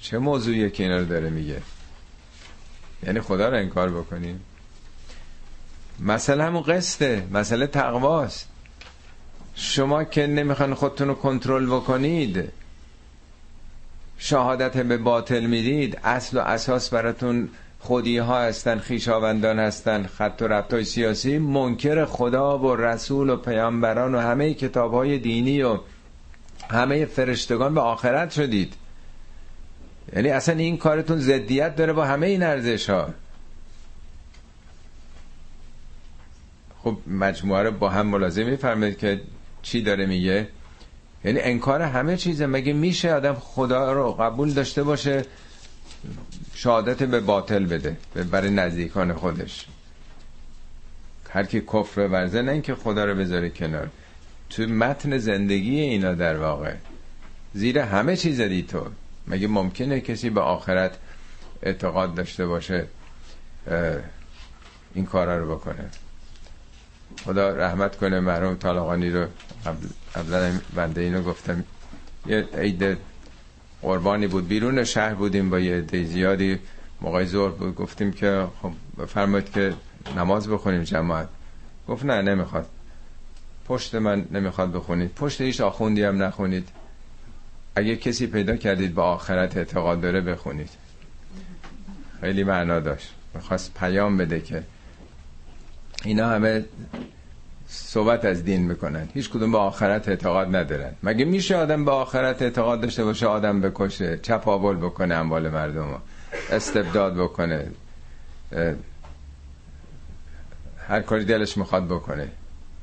[0.00, 1.62] چه موضوعیه که اینا رو داره میگه؟
[3.06, 4.40] یعنی خدا رو انکار بکنیم؟
[6.00, 7.28] مسئله همون قصده.
[7.32, 8.48] مسئله تقواست.
[9.54, 12.52] شما که نمی‌خوان خودتون رو کنترل بکنید
[14.18, 17.48] شهادت به باطل می‌دید اصل و اساس براتون
[17.78, 21.38] خودی ها هستن خیشاوندان هستن خط و ربط سیاسی.
[21.38, 25.78] منکر خدا و رسول و پیامبران و همه کتاب های دینی و
[26.70, 28.74] همه فرشتگان به آخرت شدید.
[30.12, 33.08] یعنی اصلا این کارتون زدیت داره با همه این ارزش ها
[36.82, 39.20] خب مجموعه رو با هم ملازم میفرمید که
[39.62, 40.48] چی داره میگه؟
[41.26, 42.46] یعنی انکار همه چیزه.
[42.46, 45.24] مگه میشه آدم خدا رو قبول داشته باشه
[46.54, 47.96] شهادت به باطل بده
[48.30, 49.66] برای نزدیکان خودش؟
[51.30, 53.88] هر کی کفر ورزه نه اینکه خدا رو بذاره کنار.
[54.50, 56.74] تو متن زندگی اینا در واقع.
[57.54, 58.86] زیر همه چیز دی تو.
[59.28, 60.98] مگه ممکنه کسی به آخرت
[61.62, 62.86] اعتقاد داشته باشه
[64.94, 65.90] این کارا رو بکنه؟
[67.24, 69.26] خدا رحمت کنه مرحوم طالقانی رو.
[70.14, 71.64] قبلا بنده اینو گفتم.
[72.26, 72.98] یه عید
[73.82, 74.48] قربانی بود.
[74.48, 76.58] بیرون شهر بودیم با یه عده زیادی.
[77.00, 77.74] موقع زور بود.
[77.74, 78.72] گفتیم که خب
[79.06, 79.74] فرمایید که
[80.16, 81.28] نماز بخونیم جماعت.
[81.88, 82.66] گفت نه نمی‌خواد.
[83.68, 85.14] پشت من نمی‌خواد بخونید.
[85.14, 86.68] پشت هیچ آخوندی هم نخونید.
[87.74, 90.70] اگه کسی پیدا کردید با آخرت اعتقاد داره بخونید.
[92.20, 93.14] خیلی معنا داشت.
[93.34, 94.62] می‌خواست پیام بده که
[96.04, 96.64] اینا همه
[97.68, 99.08] صحبت از دین می‌کنن.
[99.14, 100.92] هیچ کدوم به آخرت اعتقاد ندارن.
[101.02, 106.02] مگه میشه آدم به آخرت اعتقاد داشته باشه آدم بکشه چپاول بکنه اموال مردم
[106.50, 107.66] استبداد بکنه
[110.88, 112.28] هر کاری دلش می‌خواد بکنه.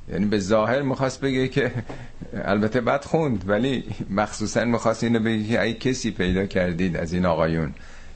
[0.09, 1.71] یعنی به ظاهر می‌خواست بگه که
[2.33, 7.25] البته بد خوند ولی مخصوصا می‌خواست اینو بگه که ای کسی پیدا کردید از این
[7.25, 7.73] آقایون.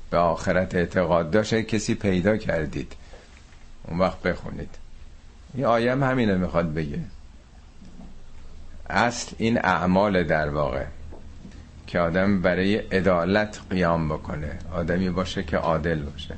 [0.10, 2.94] به آخرت اعتقاد داشت کسی پیدا کردید.
[3.88, 4.70] اون وقت بخونید.
[5.54, 7.00] این آیه هم همینه می‌خواد بگه.
[8.90, 10.86] اصل این اعمال در واقع
[11.88, 14.60] که آدم برای عدالت قیام بکنه.
[14.74, 16.36] آدمی باشه که عادل باشه.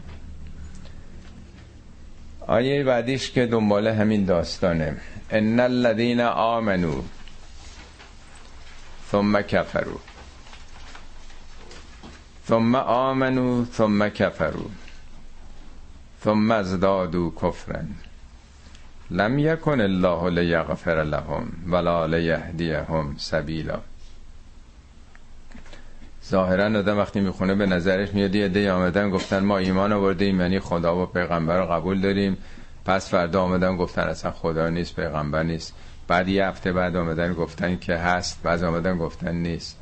[2.48, 4.98] آیه بعدیش که دنبال همین داستانه.
[5.32, 7.02] ان الذين آمنوا
[9.12, 10.00] ثم كفروا
[12.48, 14.70] ثم آمنوا ثم كفروا
[16.24, 17.84] ثم ازدادوا كفرا
[19.12, 23.80] لم یکن الله لیغفر لهم ولا لیهدیهم سبیلا.
[26.30, 30.60] ظاهرا آدم وقتی می‌خونه به نظرش میاد یه دی آمدن گفتن ما ایمان آوردیم یعنی
[30.60, 32.38] خدا و پیغمبر رو قبول داریم.
[32.86, 35.74] پس فردا آمدن گفتن اصلا خدا نیست پیغمبر نیست.
[36.08, 39.78] بعد یه هفته بعد آمدن گفتن که هست بعد آمدن گفتن نیست.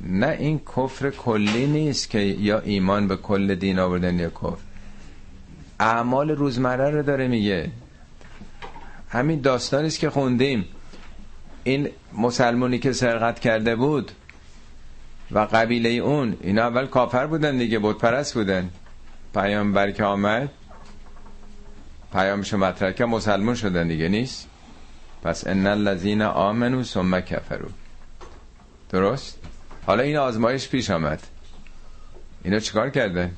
[0.00, 4.62] نه این کفر کلی نیست که یا ایمان به کل دین آوردن یا کفر.
[5.80, 7.70] اعمال روزمره رو داره میگه.
[9.10, 10.64] همین داستانی است که خوندیم.
[11.64, 14.12] این مسلمونی که سرقت کرده بود
[15.30, 18.70] و قبیله اون اینا اول کافر بودن دیگه بود پرست بودن.
[19.34, 20.50] پیامبر که آمد
[22.12, 24.48] پیامش مطرح که مسلمون شدن دیگه نیست؟
[25.22, 27.68] پس ان الذين امنوا ثم كفروا
[28.90, 29.38] درست؟
[29.86, 31.26] حالا این آزمایش پیش آمد.
[32.44, 33.30] اینا چیکار کردن؟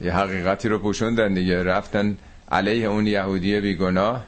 [0.00, 1.62] یه حقیقتی رو پوشوندن دیگه.
[1.62, 2.16] رفتن
[2.50, 4.24] علیه اون یهودی بیگناه.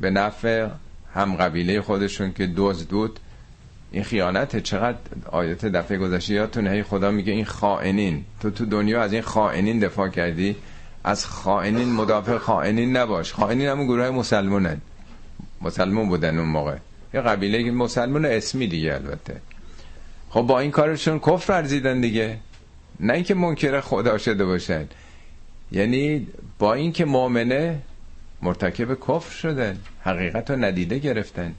[0.00, 0.68] به نفع
[1.14, 3.20] هم قبیله خودشون که دوز دود
[3.90, 8.24] این خیانت چقدر آیت دفعه گذشته یادتون هی خدا میگه این خائنین.
[8.40, 10.56] تو تو دنیا از این خائنین دفاع کردی.
[11.04, 13.32] از خائنین مدافع خائنین نباش.
[13.32, 14.80] خائنین همون گروه مسلمونن
[15.62, 16.76] مسلمون بودن اون موقع.
[17.14, 19.40] یه قبیله مسلمون اسمی دیگه البته.
[20.30, 22.38] خب با این کارشون کفر ورزیدن دیگه.
[23.00, 24.88] نه اینکه منکر خدا شده باشن.
[25.72, 26.26] یعنی
[26.58, 27.78] با اینکه مؤمنه
[28.42, 29.76] مرتکب کفر شده.
[30.02, 31.54] حقیقت رو ندیده گرفتن.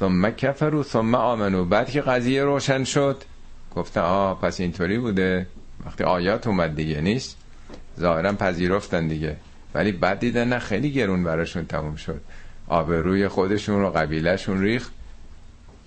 [0.00, 3.22] ثم کفرو ثم آمنو بعد که قضیه روشن شد
[3.76, 5.46] گفتن آه پس اینطوری بوده.
[5.86, 7.36] وقتی آیات اومد دیگه نیست؟
[8.00, 9.36] ظاهرا پذیرفتن دیگه.
[9.74, 12.20] ولی بعد دیدن نه خیلی گرون براشون تموم شد.
[12.68, 14.92] آبروی خودشون رو قبیلهشون ریخت.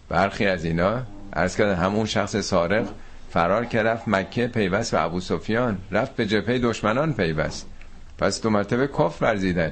[0.09, 1.03] برخی از اینا
[1.33, 2.87] ارز کردن همون شخص سارق
[3.33, 7.69] فرار که رفت مکه پیوست و ابو سفیان رفت به جبهه دشمنان پیوست.
[8.17, 9.71] پس دو مرتبه کف ورزیدن.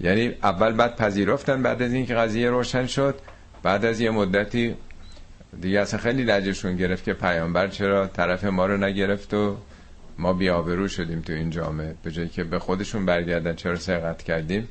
[0.00, 3.14] یعنی اول بعد پذیرفتن بعد از اینکه قضیه روشن شد.
[3.62, 4.74] بعد از یه مدتی
[5.60, 9.56] دیگه اصلا خیلی لجشون گرفت که پیامبر چرا طرف ما رو نگرفت و
[10.18, 11.94] ما بیابرو شدیم تو این جامعه.
[12.02, 14.68] به جایی که به خودشون برگردن چرا سرقت کردیم؟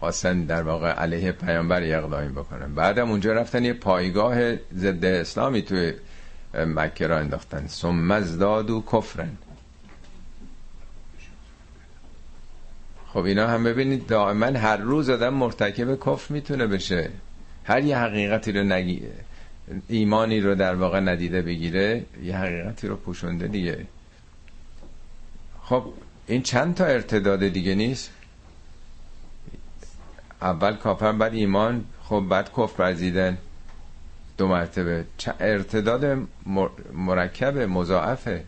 [0.00, 2.74] خواستن در واقع علیه پیامبر اقدامی بکنن.
[2.74, 5.92] بعدم اونجا رفتن یه پایگاه ضد اسلامی توی
[6.54, 7.66] مکه را انداختن.
[7.66, 9.36] ثم و کفرن.
[13.06, 17.10] خب اینا هم ببینید دائما هر روز آدم مرتکب کفر می‌تونه بشه.
[17.64, 19.02] هر یه حقیقتی رو نگی
[19.88, 23.86] ایمانی رو در واقع ندیده بگیره یه حقیقتی رو پوشونده دیگه.
[25.62, 25.84] خب
[26.26, 28.10] این چند تا ارتداد دیگه نیست؟
[30.42, 31.84] اول کافر بعد ایمان.
[32.02, 33.38] خب بعد کفر ورزیدن
[34.38, 35.04] دو مرتبه.
[35.40, 36.28] ارتداد
[36.92, 38.44] مرکب مضاعفه.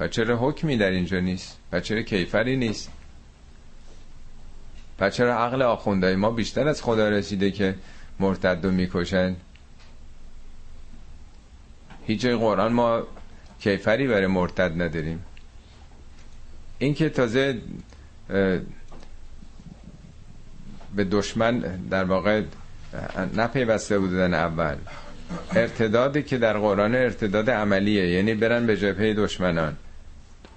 [0.00, 2.90] و چرا حکمی در اینجا نیست؟ و چرا کیفری نیست؟
[5.00, 7.74] و چرا عقل آخوندهای ما بیشتر از خدا رسیده که
[8.20, 9.36] مرتد و می‌کشن؟
[12.06, 13.02] هیچ جای قرآن ما
[13.60, 15.24] کیفری برای مرتد نداریم.
[16.78, 17.60] این که تازه
[20.96, 21.58] به دشمن
[21.90, 22.42] در واقع
[23.36, 24.76] نپیوسته بودن اول.
[25.54, 29.76] ارتدادی که در قرآن ارتداد عملیه یعنی برن به جبهه دشمنان.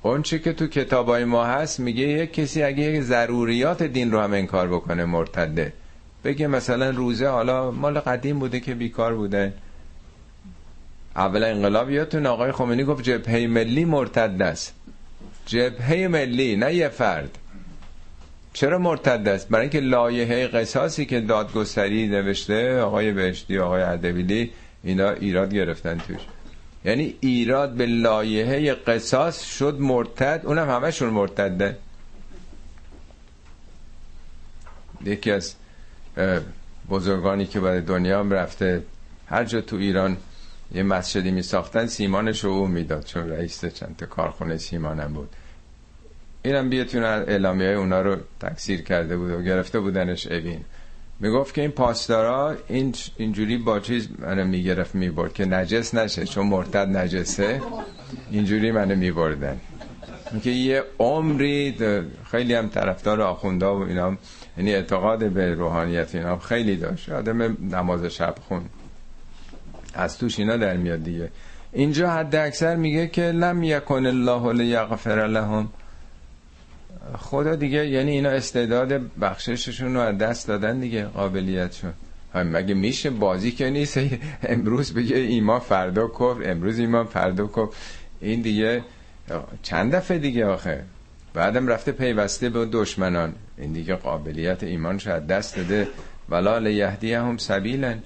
[0.02, 4.20] اون چی که تو کتابای ما هست میگه یک کسی اگه یک ضروریات دین رو
[4.20, 5.74] هم انکار بکنه مرتده
[6.24, 9.54] بگه مثلا روزه حالا مال قدیم بوده که بیکار بوده.
[11.16, 14.74] اول انقلاب یادتون آقای خمینی گفت جبهه ملی مرتد است.
[15.46, 17.38] جبهه ملی نه یه فرد.
[18.54, 24.52] چرا مرتد است؟ برای اینکه لایحه قصاصی که دادگستری نوشته آقای بهشتی آقای عدویلی
[24.84, 26.22] اینا ایراد گرفتن توش.
[26.86, 31.78] یعنی ایراد به لایحه قصاص شد مرتد اونم همشون مرتده.
[35.06, 35.56] یکی از
[36.90, 38.84] بزرگانی که برای دنیا رفته
[39.28, 40.18] هر جا تو ایران
[40.76, 45.30] یه مسجدی می ساختن سیمانش رو او می‌داد چون رئیس چند تا کارخونه سیمانم بود.
[46.44, 50.60] اینم بیتون اعلامیه اونا رو تکثیر کرده بود و گرفته بودنش اوین.
[51.20, 56.48] می‌گفت که این پاسدارا این اینجوری با چیز منو می‌گرفت می‌برد که نجس نشه چون
[56.48, 57.62] مرتد نجسه
[58.32, 59.60] اینجوری منو میبردن.
[60.44, 61.76] که یه عمری
[62.32, 64.18] خیلی هم طرفدار آخونده و اینا
[64.58, 67.10] یعنی اعتقاد به روحانیت اینا خیلی داشت.
[67.10, 68.62] آدم نماز شب خون.
[69.94, 71.30] از توش اینا در میاد دیگه.
[71.72, 75.70] اینجا حد اکثر میگه که لم یکن الله لیغفر لهم.
[77.18, 81.94] خدا دیگه یعنی اینا استعداد بخشششون رو از دست دادن دیگه قابلیتشون
[82.36, 84.00] مگه میشه بازی که نیست؟
[84.44, 87.76] امروز بگه ایمان فردا کفر امروز ایمان فردا کفر.
[88.22, 88.84] این دیگه
[89.64, 90.84] چند دفعه دیگه آخه.
[91.34, 93.34] بعدم رفته پیوسته به دشمنان.
[93.58, 95.88] این دیگه قابلیت ایمانش از دست داده.
[96.30, 98.00] ولا لیهدی هم سبیلن.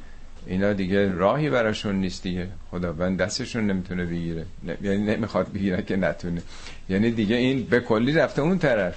[0.48, 2.48] اینا دیگه راهی براشون نیست دیگه.
[2.72, 4.46] خداوند دستشون نمی‌تونه بگیره.
[4.82, 6.42] یعنی نمی‌خواد بگیره که نتونه.
[6.90, 8.96] یعنی دیگه این به کلی رفته اون طرف.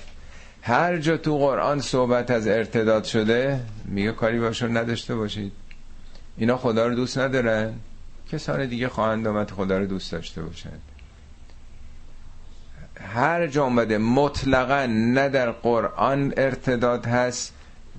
[0.62, 5.52] هر جا تو قرآن صحبت از ارتداد شده میگه کاری باشون نداشته باشید.
[6.36, 7.74] اینا خدا رو دوست ندارن.
[8.32, 10.70] کسان دیگه خواهند آمد خدا رو دوست داشته باشن
[13.00, 17.54] هر جا اومده مطلقا نه در قرآن ارتداد هست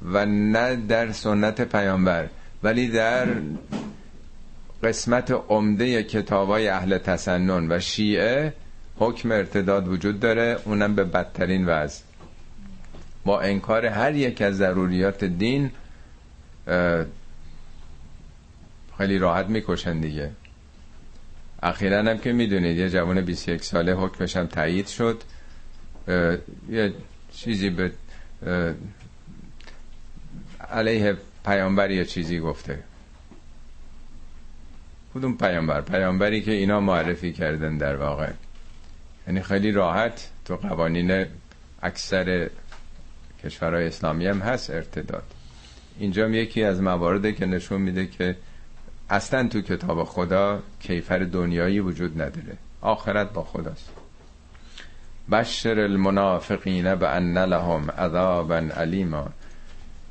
[0.06, 2.28] و نه در سنت پیامبر
[2.64, 3.28] ولی در
[4.84, 8.54] قسمت عمده کتابای اهل تسنن و شیعه
[9.02, 12.04] حکم ارتداد وجود داره اونم به بدترین وضع.
[13.26, 15.72] با انکار هر یک از ضروریات دین
[18.98, 20.32] خیلی راحت می‌کشن دیگه.
[21.64, 25.24] اخیرا هم که می‌دونید یه جوان 21 ساله حکمش هم تایید شد.
[26.70, 26.94] یه
[27.34, 27.92] چیزی به
[30.72, 32.84] علیه پیامبر یه چیزی گفته.
[35.14, 38.32] کدوم پیامبر؟ پیامبری که اینا معرفی کردن در واقع.
[39.32, 41.26] یعنی خیلی راحت تو قوانین
[41.82, 42.50] اکثر
[43.44, 45.24] کشورهای اسلامی هم هست ارتداد.
[46.00, 48.36] اینجا یکی از موارده که نشون میده که
[49.10, 52.58] اصلا تو کتاب خدا کیفر دنیایی وجود نداره.
[52.82, 53.90] آخرت با خداست.
[55.32, 59.28] بشر المنافقین به ان لهم عذابا علیما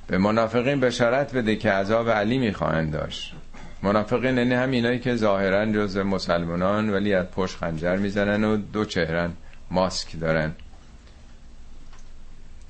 [0.07, 3.35] به منافقین بشارت بده که عذاب علیمی خواهند داشت.
[3.83, 8.85] منافقین یعنی هم اینایی که ظاهرا جز مسلمانان ولی از پشت خنجر می‌زنن و دو
[8.85, 9.33] چهرن
[9.71, 10.53] ماسک دارن.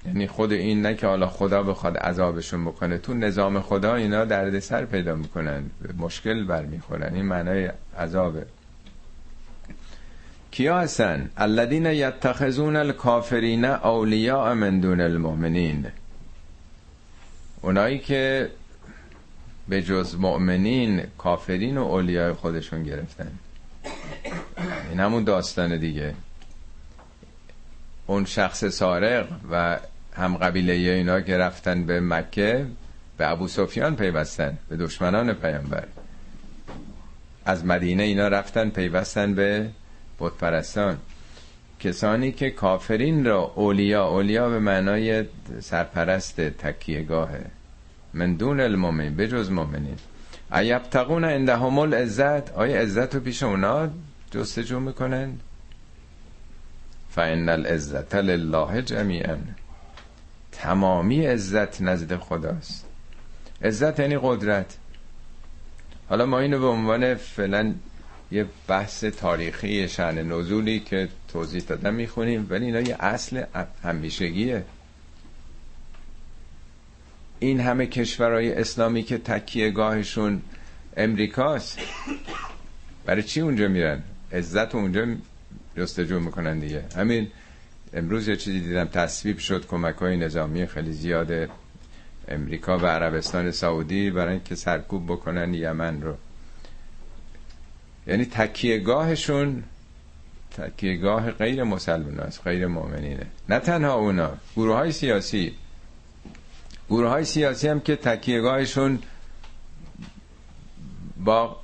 [0.06, 4.58] یعنی خود این نه که حالا خدا بخواد عذابشون بکنه تو نظام خدا اینا درد
[4.58, 8.46] سر پیدا می‌کنن مشکل برمیخورن این معنای عذابه.
[10.50, 15.86] کیا هستن؟ الذین یتخذون الکافرین اولیاء من دون المؤمنین.
[17.62, 18.50] اونایی که
[19.70, 23.32] به جز مؤمنین کافرین و اولیاء خودشون گرفتن.
[24.90, 26.14] این همون داستان دیگه.
[28.06, 29.78] اون شخص سارق و
[30.16, 32.66] هم قبیله اینا که رفتن به مکه
[33.16, 35.84] به ابو سفیان پیوستن به دشمنان پیامبر.
[37.44, 39.70] از مدینه اینا رفتن پیوستن به
[40.20, 40.98] بتپرستان.
[41.80, 45.24] کسانی که کافرین را اولیا اولیا به معنای
[45.60, 47.59] سرپرست تکیهگاهه.
[48.14, 49.96] من دون المؤمنین بجز مؤمنین.
[50.52, 53.88] ایبتقون عندهم العزت آیا عزت رو پیش اونا
[54.30, 55.32] جستجو می‌کنن
[57.10, 59.36] فان العزت لله جمیعا.
[60.52, 62.86] تمامی عزت نزد خداست.
[63.62, 64.76] عزت یعنی قدرت.
[66.08, 67.74] حالا ما اینو به عنوان فعلا
[68.32, 73.44] یه بحث تاریخی شعن نزولی که توضیح دادم می‌خونیم ولی اینا یه اصل
[73.82, 74.64] همیشگیه
[77.40, 80.42] این همه کشورهای اسلامی که تکیه گاهشون
[80.96, 81.78] امریکاست
[83.06, 85.06] برای چی اونجا میرن؟ عزت اونجا
[85.76, 86.84] جستجو می‌کنن دیگه.
[86.96, 87.30] همین
[87.94, 91.50] امروز یه چیزی دیدم تصویب شد کمک های نظامی خیلی زیاد
[92.28, 96.14] امریکا و عربستان سعودی برای اینکه سرکوب بکنن یمن رو.
[98.06, 99.64] یعنی تکیهگاهشون
[100.56, 103.26] تکیهگاه غیر مسلمان است غیر مؤمنینه.
[103.48, 105.54] نه تنها اونا گروه های سیاسی
[106.90, 108.98] گروه های سیاسی هم که تکیهگاهشون
[111.24, 111.56] با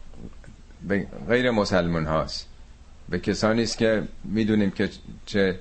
[1.29, 2.49] غیر مسلمان هاست
[3.09, 4.89] به کسانی است که می‌دونیم که
[5.27, 5.59] چه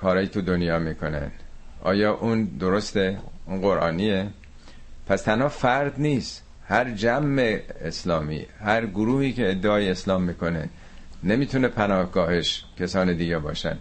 [0.00, 1.30] کارایی تو دنیا می‌کنن.
[1.82, 4.26] آیا اون درسته؟ اون قرآنیه؟
[5.06, 6.42] پس تنها فرد نیست.
[6.68, 10.68] هر جمع اسلامی هر گروهی که ادعای اسلام می‌کنه
[11.22, 13.78] نمی‌تونه پناهگاهش کسان دیگه باشن.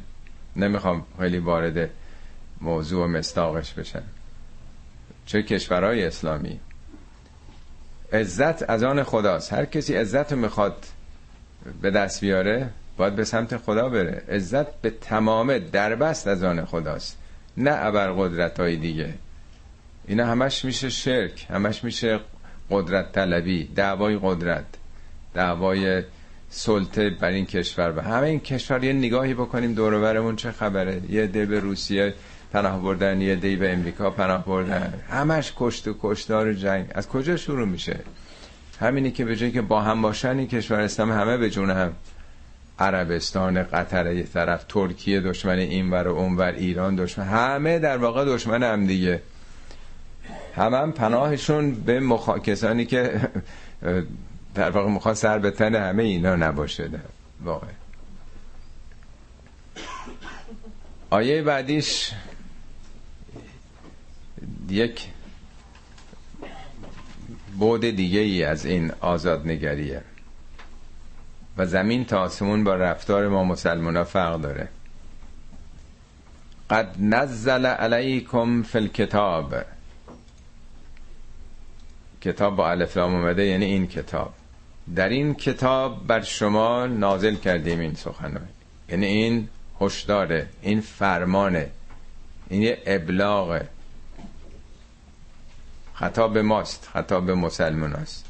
[0.55, 1.89] نمی‌خوام خیلی وارد
[2.62, 4.03] موضوع و مستاقش بشن
[5.32, 6.59] چه کشورهای اسلامی.
[8.13, 9.53] عزت از آن خداست.
[9.53, 10.86] هر کسی عزت رو می‌خواد
[11.82, 14.23] به دست بیاره باید به سمت خدا بره.
[14.29, 17.17] عزت به تمام دربست از آن خداست.
[17.57, 19.13] نه ابر قدرت های دیگه.
[20.07, 22.19] اینا همش میشه شرک همش میشه
[22.69, 24.65] قدرت طلبی دعوای قدرت
[25.34, 26.03] دعوای
[26.49, 27.93] سلطه بر این کشور.
[27.97, 32.13] و همه این کشور یه نگاهی بکنیم دور چه خبره؟ یه ده به روسیه
[32.54, 34.93] پناه بردن یه دی به امریکا پناه بردن.
[35.10, 36.86] همش کشت و کشتار جنگ.
[36.95, 37.99] از کجا شروع میشه؟
[38.80, 41.93] همینی که به جایی که با هم باشن این کشور اسلام همه به جون هم.
[42.80, 47.26] عربستان قطر یه طرف ترکیه دشمن این ور و اون ور ایران دشمن.
[47.26, 49.22] همه در واقع دشمن هم دیگه.
[50.56, 52.39] همه هم پناهشون به مخا...
[52.39, 53.22] کسانی که
[54.56, 56.89] در واقع می‌خواد سر به تن همه اینا نباشه
[57.43, 57.68] واقع.
[61.10, 62.12] آیه بعدیش
[64.72, 65.07] یک
[67.59, 70.01] بود دیگه ای از این آزاد نگریه
[71.57, 74.67] و زمین تا آسمون با رفتار ما مسلمان ها فرق داره.
[76.69, 79.55] قد نزل علیکم فی الکتاب.
[82.22, 84.34] کتاب با الفلام اومده یعنی این کتاب.
[84.95, 88.47] در این کتاب بر شما نازل کردیم این سخنان
[88.89, 89.49] یعنی این
[89.82, 91.69] هشداره این فرمانه
[92.49, 93.67] این یه ابلاغه.
[95.93, 98.25] خطاب ماست خطاب مسلمان است.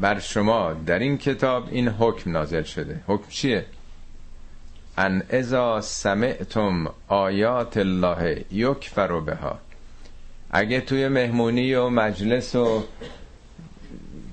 [0.00, 3.00] بر شما در این کتاب این حکم نازل شده.
[3.06, 3.66] حکم چیه؟
[4.98, 9.58] ان اذا سمعتم آیات الله یکفر بها.
[10.50, 12.84] اگه توی مهمونی و مجلس و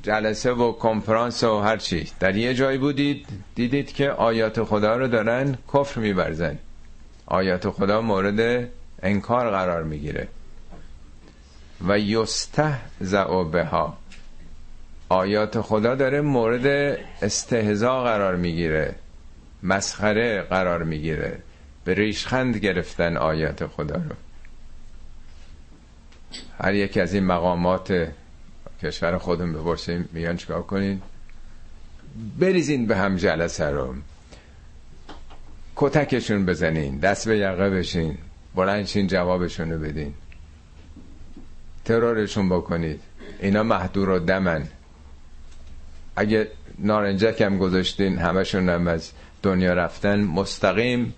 [0.04, 5.08] جلسه و کنفرانس و هر چی در یه جایی بودید دیدید که آیات خدا رو
[5.08, 6.58] دارن کفر میبرزن
[7.26, 8.70] آیات خدا مورد
[9.04, 10.28] انکار قرار می‌گیره.
[11.88, 13.98] و یستهزع بها.
[15.10, 16.66] آیات خدا داره مورد
[17.22, 18.96] استهزا قرار می‌گیره.
[19.64, 21.40] مسخره قرار می‌گیره.
[21.86, 24.16] به ریشخند گرفتن آیات خدا رو.
[26.62, 28.08] هر یکی از این مقامات
[28.84, 31.02] کشور خودم بپرسیم میگن چیکار کنین؟
[32.40, 33.96] بریزین به هم جلسه رو.
[35.76, 38.18] کتکشون بزنین دست به یقه بشین
[38.56, 40.14] بلندشین جوابشون رو بدین.
[41.90, 43.00] ترورشون بکنید.
[43.40, 44.64] اینا محدور و دمن.
[46.16, 46.48] اگه
[46.80, 49.12] نارنجک هم گذاشتین همشون هم از
[49.44, 51.14] دنیا رفتن مستقیم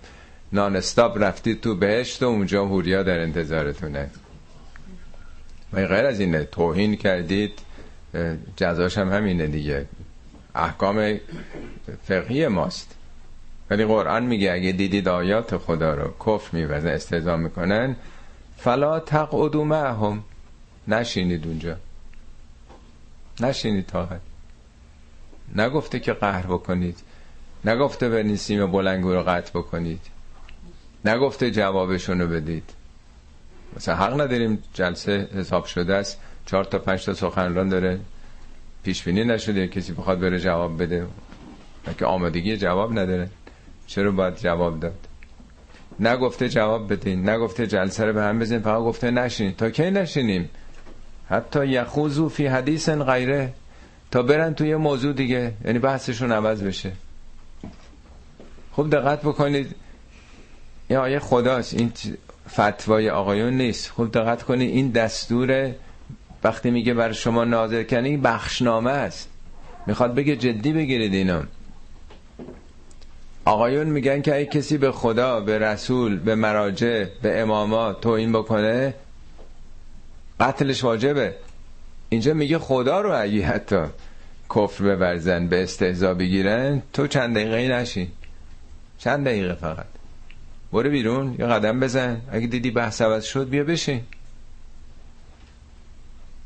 [0.52, 4.10] نانستاب رفتید تو بهشت و اونجا هوریا در انتظارتونه.
[5.72, 7.58] و غیر از اینه توهین کردید
[8.56, 9.86] جزاش هم همینه دیگه.
[10.54, 11.18] احکام
[12.02, 12.94] فقهی ماست.
[13.70, 17.96] ولی قرآن میگه اگه دیدید آیات خدا رو کفر میوزن استهزا می‌کنن
[18.56, 20.24] فلا تقعدو معهم.
[20.88, 21.76] نشینید اونجا.
[23.40, 24.20] نشینید طاقت.
[25.56, 26.98] نگفته که قهر بکنید.
[27.64, 30.00] نگفته به نسیم بلنگو رو قطع بکنید.
[31.04, 32.70] نگفته جوابشون رو بدید.
[33.76, 36.20] مثلا حق نداریم جلسه حساب شده است.
[36.46, 38.00] چهار تا پنج تا سخنران داره.
[38.82, 39.68] پیش بینی نشده.
[39.68, 41.06] کسی بخواد بره جواب بده.
[41.98, 43.28] که آمادگی جواب نداره؟
[43.86, 45.08] چرا باید جواب داد؟
[46.00, 47.28] نگفته جواب بدین.
[47.28, 48.60] نگفته جلسه رو به هم بزنین.
[48.62, 50.50] فقط گفته نشین تا کی نشینیم؟
[51.32, 53.52] حتی یخوزو فی حدیث غیره
[54.10, 55.52] تا برن توی موضوع دیگه.
[55.64, 56.92] یعنی بحثشون عوض بشه.
[58.72, 59.74] خوب دقت بکنید.
[60.88, 61.74] این آیه خداست.
[61.74, 61.92] این
[62.48, 63.90] فتوای آقایون نیست.
[63.90, 64.70] خوب دقت کنید.
[64.70, 65.70] این دستور
[66.44, 69.28] وقتی میگه بر شما نازل کنی بخشنامه است.
[69.86, 71.42] می‌خواد بگه جدی بگیرید اینا
[73.44, 78.94] آقایون میگن که اگه کسی به خدا به رسول به مراجع به امامات توهین بکنه
[80.42, 81.34] قتلش واجبه.
[82.08, 83.82] اینجا میگه خدا رو اگه حتی
[84.50, 88.08] کفر بورزن به استهزا بگیرن تو چند دقیقه نشین
[88.98, 89.86] چند دقیقه فقط.
[90.72, 92.20] برو بیرون یا قدم بزن.
[92.32, 94.00] اگه دیدی بحث عوض شد بیا بشین.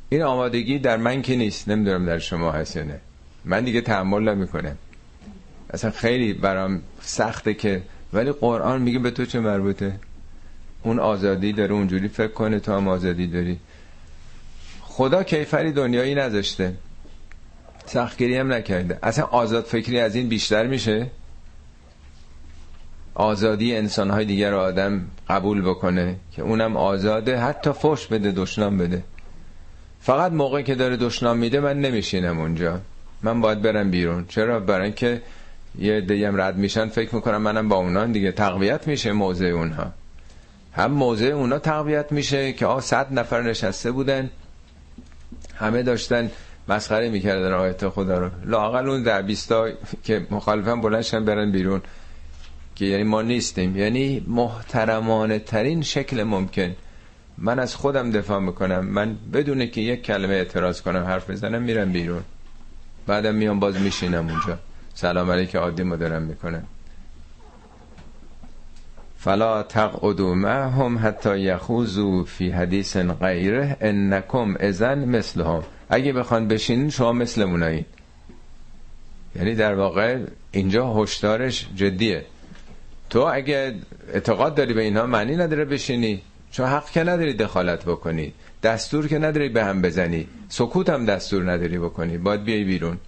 [0.09, 1.68] این آمادگی در من که نیست.
[1.68, 3.01] نمی‌دونم در شما هست یا نه.
[3.44, 4.76] من دیگه تحمل نمی‌کنم.
[5.70, 7.82] اصلا خیلی برام سخته که
[8.12, 9.92] ولی قرآن میگه به تو چه مربوطه؟
[10.82, 13.59] اون آزادی داره اونجوری فکر کنه تو هم آزادی داری.
[14.97, 16.74] خدا کیفری دنیایی نذاشته.
[17.86, 18.99] سختگیری هم نکرده.
[19.03, 21.07] اصلا آزاد فکری از این بیشتر میشه؟
[23.14, 29.03] آزادی انسانهای دیگر رو آدم قبول بکنه که اونم آزاده حتی فش بده دشنام بده.
[30.01, 32.80] فقط موقعی که داره دشنام میده من نمیشینم اونجا.
[33.22, 34.24] من باید برم بیرون.
[34.28, 35.22] چرا؟ برای اینکه
[35.78, 38.32] یه دیم رد میشن فکر می‌کنم منم با اونان دیگه.
[38.32, 39.92] تقویت میشه موضع اونها.
[40.72, 44.30] هم موضع اونا تقویت میشه که آه صد نفر نشسته بودن.
[45.59, 46.30] همه داشتن
[46.68, 48.30] مسخره می‌کردن آیت خدا رو.
[48.44, 49.68] لاقل اون در بیستا
[50.04, 51.82] که مخالفن بلنشن برن بیرون.
[52.74, 53.76] که یعنی ما نیستیم.
[53.76, 56.76] یعنی محترمانه ترین شکل ممکن.
[57.38, 58.84] من از خودم دفاع می‌کنم.
[58.86, 62.22] من بدونه که یک کلمه اعتراض کنم حرف بزنم میرم بیرون.
[63.07, 64.59] بعدم میام باز میشینم اونجا.
[64.94, 66.62] سلام علیک عادی مدرم می‌کنم
[69.27, 75.62] فلا تقعدوا معهم حتی یخوزو فی حدیث غیره انکم اذن مثلهم.
[75.89, 77.85] اگه بخوان بشینین شما مثل اونایی
[79.37, 80.18] یعنی در واقع
[80.53, 82.24] اینجا هشدارش جدیه.
[83.11, 83.74] تو اگه
[84.12, 86.22] اعتقاد داری به اینها معنی نداره بشینی.
[86.51, 88.33] چون حق که نداری دخالت بکنی.
[88.62, 90.29] دستور که نداری به هم بزنی.
[90.49, 92.18] سکوت هم دستور نداری بکنی.
[92.18, 92.99] باید بیای بیرون.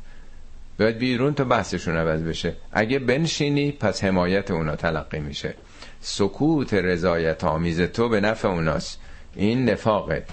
[0.79, 2.55] باید بیرون تا بحثشون عوض بشه.
[2.73, 5.55] اگه بنشینی پس حمایت اونا تلقی میشه.
[6.01, 9.01] سکوت رضایت آمیز تو به نفع اوناست.
[9.35, 10.25] این نفاقه.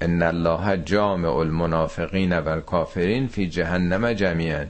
[0.00, 4.66] ان الله جامع المنافقین و الکافرین فی جهنم جمیعا.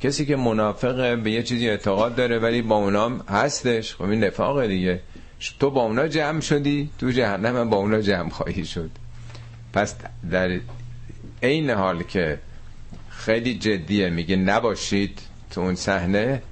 [0.00, 4.68] کسی که منافق به یه چیزی اعتقاد داره ولی با اونام هستش خب این نفاقه
[4.68, 5.00] دیگه.
[5.60, 8.90] تو با اونا جمع شدی تو جهنم با اونا جمع خواهی شد.
[9.72, 9.96] پس
[10.30, 10.60] در
[11.40, 12.38] این حال که
[13.10, 16.42] خیلی جدیه میگه نباشید تو اون صحنه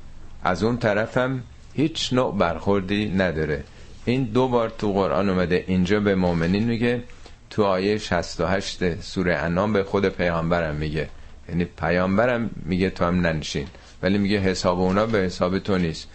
[0.45, 1.43] از اون طرفم
[1.75, 3.65] هیچ نوع برخوردی نداره.
[4.05, 7.03] این دو بار تو قرآن اومده اینجا به مؤمنین میگه
[7.51, 11.09] تو آیه 68 سوره انام به خود پیامبرم میگه.
[11.49, 13.67] یعنی پیامبرم میگه تو هم ننشین.
[14.03, 16.09] ولی میگه حساب اونا به حساب تو نیست.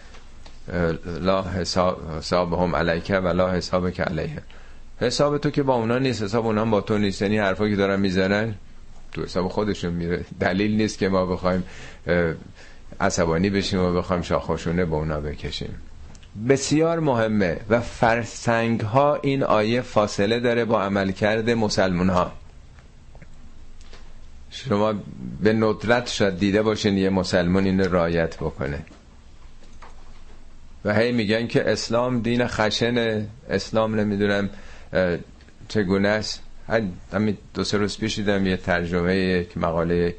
[1.20, 4.42] لا حساب هم علیکه و لا حساب که علیه.
[5.00, 7.22] حساب تو که با اونا نیست حساب اونا با تو نیست.
[7.22, 8.54] یعنی حرفا که دارن می‌زنن
[9.12, 10.24] تو حساب خودشون میره.
[10.40, 11.64] دلیل نیست که ما بخوایم
[13.00, 15.74] عصبانی بشیم و بخوایم شاخوشونه با اونا بکشیم.
[16.48, 22.32] بسیار مهمه و فرسنگ ها این آیه فاصله داره با عملکرد مسلمون ها
[24.50, 24.94] شما
[25.40, 28.84] به ندرت شاید دیده باشین یه مسلمان این رایت بکنه.
[30.84, 34.50] و هی میگن که اسلام دین خشن اسلام نمی‌دونم
[35.68, 36.42] چگونه است.
[37.12, 40.14] همین دو سه روز پیش دیدم یه ترجمه یک مقاله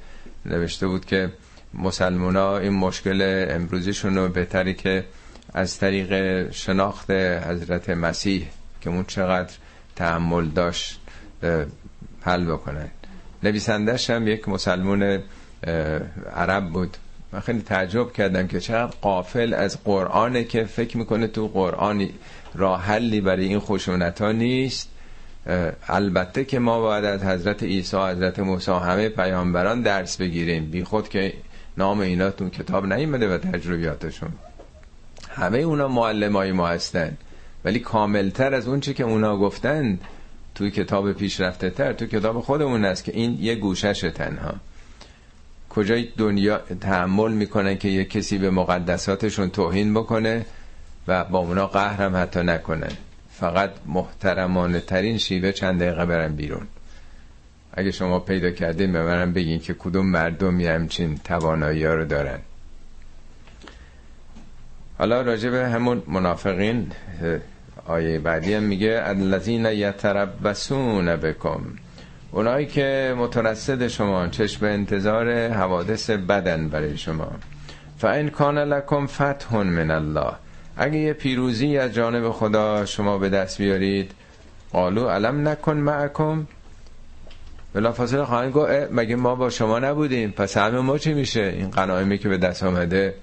[0.46, 1.30] نوشته بود که
[1.74, 5.06] مسلمان ها این مشکل امروزیشون رو بهتری که
[5.54, 8.48] از طریق شناخت حضرت مسیح
[8.82, 9.54] که اون چقدر
[9.96, 11.00] تحمل داشت
[12.22, 12.90] حل بکنن.
[13.44, 15.20] نویسندش هم یک مسلمون
[16.36, 16.98] عرب بود.
[17.32, 22.10] من خیلی تعجب کردم که چقدر قافل از قرآنه که فکر می‌کنه تو قرآن
[22.56, 24.90] راه حلی برای این خشونت ها نیست
[25.88, 30.66] البته که ما باید از حضرت عیسی حضرت موسی همه پیامبران درس بگیریم.
[30.72, 31.34] بی خود که
[31.80, 34.32] نام اینا تو کتاب نیمده و تجربیاتشون.
[35.30, 37.18] همه اونا معلم های ما هستن.
[37.66, 40.00] ولی کاملتر از اون چی که اونا گفتن
[40.56, 44.54] توی کتاب پیشرفته تر تو کتاب خودمون است که این یه گوشش تنها.
[45.70, 50.46] کجای دنیا تحمل می‌کنن که یه کسی به مقدساتشون توهین بکنه
[51.08, 52.92] و با اونا قهر هم حتی نکنن.
[53.32, 56.68] فقط محترمانه ترین شیوه چند دقیقه برن بیرون.
[57.80, 62.40] اگه شما پیدا کردین به منم بگین که کدوم مردمی همچین توانایی ها رو دارن.
[64.98, 66.92] حالا راجع به همون منافقین
[67.86, 71.62] آیه بعدی هم میگه الذین یتربسون بکم.
[72.32, 77.32] اونایی که مترصد شما چشم انتظار حوادث بدن برای شما.
[77.98, 80.34] فان کان لکم فتح من الله.
[80.78, 84.12] اگه یه پیروزی از جانب خدا شما به دست بیارید
[84.72, 86.48] قالو علم نکن معکم.
[87.74, 91.70] بلا فاصله خواهند گو مگه ما با شما نبودیم؟ پس همه ما چی میشه؟ این
[91.70, 93.14] قنایمی که به دست آمده.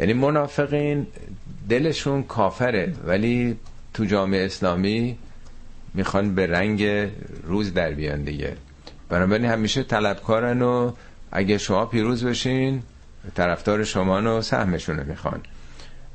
[0.00, 1.06] یعنی منافقین
[1.68, 3.56] دلشون کافره ولی
[3.94, 5.18] تو جامعه اسلامی
[5.94, 7.10] می‌خوان به رنگ
[7.44, 8.56] روز در بیان دیگه.
[9.08, 10.92] بنابراین همیشه طلبکارن و
[11.32, 12.82] اگه شما پیروز بشین
[13.34, 15.40] طرفدار شما رو سهمشونه می‌خوان.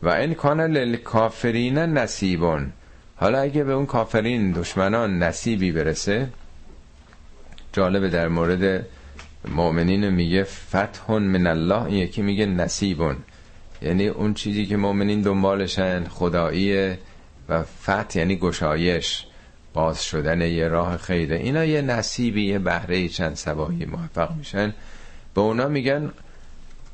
[0.03, 2.71] و این کان للکافرین نصیبون.
[3.15, 6.29] حالا اگه به اون کافرین دشمنان نصیبی برسه
[7.73, 8.85] جالبه در مورد
[9.47, 11.83] مؤمنین میگه فتح من الله.
[11.83, 13.15] این یکی میگه نصیبون.
[13.81, 16.99] یعنی اون چیزی که مؤمنین دنبالشن خداییه
[17.49, 19.25] و فتح یعنی گشایش
[19.73, 21.35] باز شدن یه راه خیره.
[21.35, 24.73] اینا یه نصیبی یه بهره چند سبایی موفق میشن.
[25.35, 26.11] به اونا میگن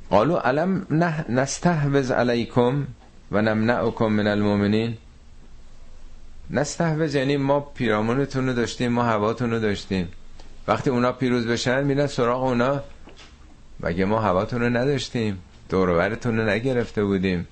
[0.10, 0.88] قالو علم
[1.30, 2.88] نستحوز علیکم
[3.32, 4.98] و نمنعکم من المؤمنین.
[6.50, 10.08] نستحوز یعنی ما پیرامونتون رو داشتیم ما هواتون رو داشتیم.
[10.70, 12.82] وقتی اونا پیروز بشن میرن سراغ اونا.
[13.80, 15.40] مگه ما هواتون رو نداشتیم؟
[15.70, 17.48] دورورتون رو نگرفته بودیم.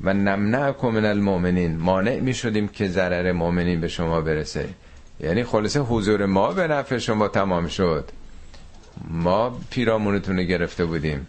[0.00, 1.76] و نمنعکم من المؤمنین.
[1.76, 4.68] مانع می شدیم که ضرر مؤمنین به شما برسه.
[5.20, 8.10] یعنی خلاصه حضور ما به نفع شما تمام شد.
[9.10, 11.26] ما پیرامونتون رو گرفته بودیم.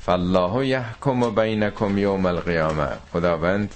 [0.00, 2.88] فالله یحکم بینکم یوم القیامه.
[3.12, 3.74] خداوند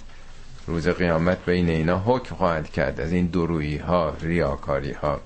[0.66, 3.00] روز قیامت بین اینا حکم خواهد کرد.
[3.00, 5.20] از این درویی ها ریاکاری ها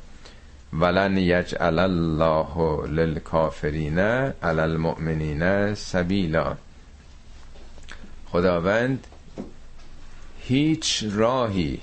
[0.80, 6.56] ولن یجعل الله للکافرین علی المؤمنین سبیلا.
[8.26, 9.06] خداوند
[10.40, 11.80] هیچ راهی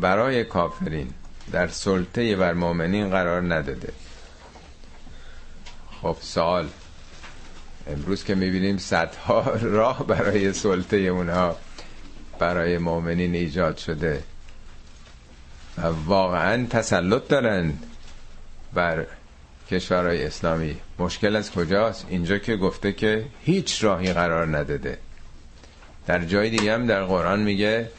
[0.00, 1.10] برای کافرین
[1.52, 3.92] در سلطه بر مؤمنین قرار نداده.
[6.02, 6.68] خب سال
[7.86, 9.40] امروز که می‌بینیم صدها
[9.78, 11.56] راه برای سلطه اونها
[12.38, 14.22] برای مؤمنین ایجاد شده.
[15.78, 17.86] و واقعا تسلط دارند
[18.74, 19.06] بر
[19.70, 20.76] کشورهای اسلامی.
[20.98, 24.98] مشکل از کجاست؟ اینجا که گفته که هیچ راهی قرار نداده.
[26.06, 27.90] در جای دیگه هم در قرآن میگه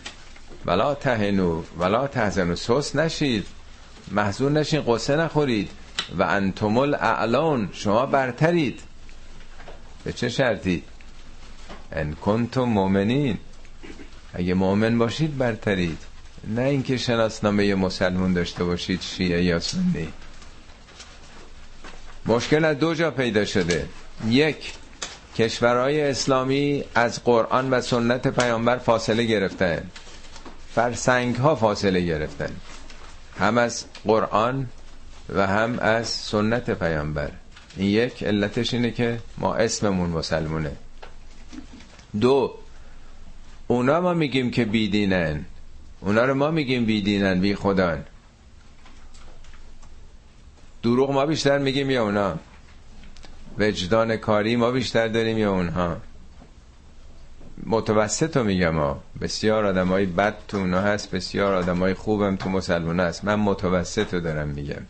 [0.66, 3.48] ولا تهنو ولا تهزنو سوس نشید
[4.12, 5.70] محضور نشین قصه نخورید
[6.18, 8.80] و انتم الاعلان شما برترید.
[10.04, 10.84] به چه شرطی؟
[11.92, 13.38] ان کنتم مؤمنین.
[14.34, 15.98] اگه مؤمن باشید برترید.
[16.48, 20.08] نه اینکه شناسنامه مسلمون داشته باشید شیعه یا سنی.
[22.26, 23.88] مشکل از دو جا پیدا شده.
[24.30, 24.74] یک
[25.38, 29.84] کشورهای اسلامی از قرآن و سنت پیامبر فاصله گرفتن.
[30.76, 32.56] فرسنگ ها فاصله گرفتن.
[33.40, 34.70] هم از قرآن
[35.30, 37.32] و هم از سنت پیامبر.
[37.78, 40.72] این یک علتش اینه که ما اسممون مسلمونه.
[42.22, 42.54] دو
[43.68, 45.46] اونا ما میگیم که بیدینن.
[46.06, 48.06] اونا رو ما میگیم بیدینن بی خدان
[50.84, 52.40] دروغ ما بیشتر میگیم یا اونا؟
[53.58, 55.98] وجدان کاری ما بیشتر داریم یا اونها؟
[57.66, 59.04] متوسط رو میگم ها.
[59.22, 63.24] بسیار آدم های بد تو اونا هست بسیار آدم های خوبم تو مسلمان هست.
[63.26, 64.82] من متوسط رو دارم میگم.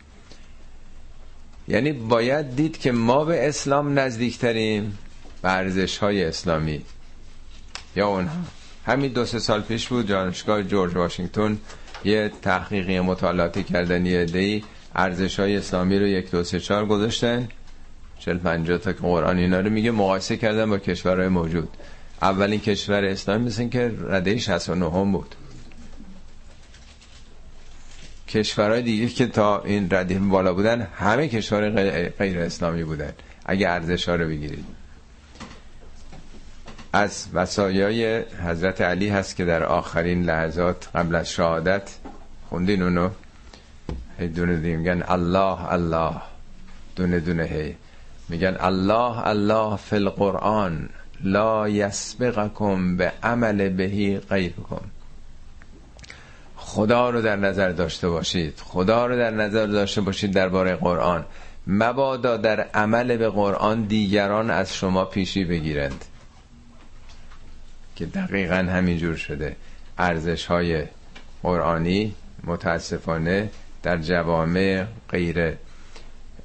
[1.68, 4.98] یعنی باید دید که ما به اسلام نزدیکتریم
[5.42, 6.82] به های اسلامی.
[7.96, 8.36] یا اونها.
[8.86, 11.58] همین دو سه سال پیش بود جانشگاه جورج واشنگتن
[12.04, 14.62] یه تحقیقی مطالعاتی کردن یه ای
[14.94, 17.48] ارزش های اسلامی رو یک دو سه چهار گذاشتن.
[18.18, 21.68] چل پنجاه تا قرآن اینا رو میگه مقایسه کردن با کشورهای موجود.
[22.22, 25.34] اولین کشور اسلامی مثل که رده 69 هم بود.
[28.28, 31.70] کشورهای دیگه که تا این رده بالا بودن همه کشور
[32.08, 33.12] غیر اسلامی بودن.
[33.46, 34.85] اگه ارزش ها رو بگیرید.
[36.92, 41.98] از وسایای حضرت علی هست که در آخرین لحظات قبل از شهادت
[42.48, 43.10] خوندین اونو؟
[44.18, 46.12] هی دونه دیگه میگن الله الله.
[46.96, 47.74] دونه دونه هی
[48.28, 50.88] میگن الله الله فی القرآن.
[51.24, 54.80] لا یسبقکم به عمل بهی غیرکم.
[56.56, 58.60] خدا رو در نظر داشته باشید.
[58.64, 61.24] خدا رو در نظر داشته باشید درباره قرآن.
[61.66, 66.04] مبادا در عمل به قرآن دیگران از شما پیشی بگیرند.
[67.96, 69.56] که دقیقا همینجور شده.
[69.98, 70.84] ارزش های
[71.42, 73.50] قرآنی متاسفانه
[73.82, 75.54] در جوامع غیر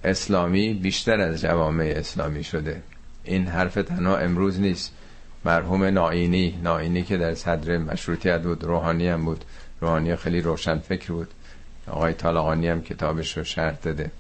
[0.03, 2.81] اسلامی بیشتر از جوامع اسلامی شده.
[3.23, 4.93] این حرف تنها امروز نیست.
[5.45, 9.45] مرحوم ناینی ناینی که در صدر مشروطیت بود روحانی هم بود.
[9.81, 11.27] روحانی خیلی روشن فکر بود.
[11.87, 14.11] آقای طالقانی هم کتابش رو شرح داده.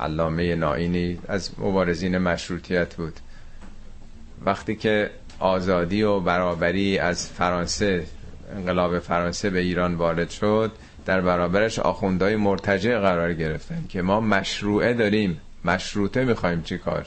[0.00, 3.20] علامه ناینی از مبارزین مشروطیت بود.
[4.44, 5.10] وقتی که
[5.40, 8.04] آزادی و برابری از فرانسه
[8.56, 10.72] انقلاب فرانسه به ایران وارد شد.
[11.06, 15.40] در برابرش آخوندهای مرتجع قرار گرفتن که ما مشروعه داریم.
[15.64, 17.06] مشروطه می‌خوایم چی کار؟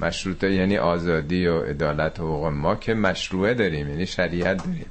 [0.00, 2.46] مشروطه یعنی آزادی و عدالت و حقوق.
[2.46, 4.86] ما که مشروعه داریم یعنی شریعت داریم.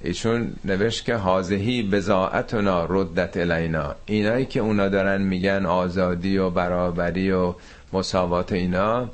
[0.00, 3.94] ایشون نوشت که حاضهی بزاعتنا ردت الینا.
[4.06, 7.54] اینایی که اونا دارن میگن آزادی و برابری و
[7.92, 9.10] مساوات اینا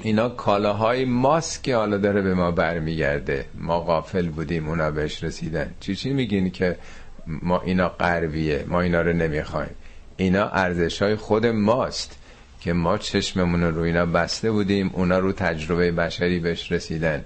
[0.00, 3.44] اینا کالاهای ماست که حالا داره به ما برمیگرده.
[3.54, 5.74] ما غافل بودیم اونا بهش رسیدن.
[5.80, 6.76] چی چی میگین که
[7.26, 9.74] ما اینا قرویه ما اینا رو نمی‌خوایم.
[10.16, 12.18] اینا ارزش های خود ماست
[12.60, 17.24] که ما چشممون رو اینا بسته بودیم اونا رو تجربه بشری بهش رسیدن.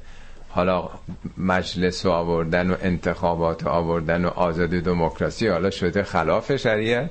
[0.49, 0.91] حالا
[1.39, 7.11] مجلس و آوردن و انتخابات و آوردن و آزادی دموکراسی حالا شده خلاف شریعت.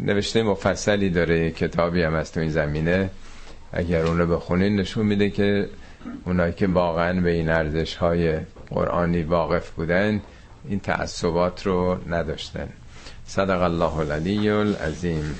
[0.00, 3.10] نوشته مفصلی داره کتابی هم از تو این زمینه.
[3.72, 5.68] اگر اون رو بخونین نشون میده که
[6.24, 8.38] اونایی که واقعا به این ارزش های
[8.70, 10.20] قرآنی واقف بودن
[10.68, 12.68] این تعصبات رو نداشتن.
[13.26, 15.34] صدق الله العلی العظیم.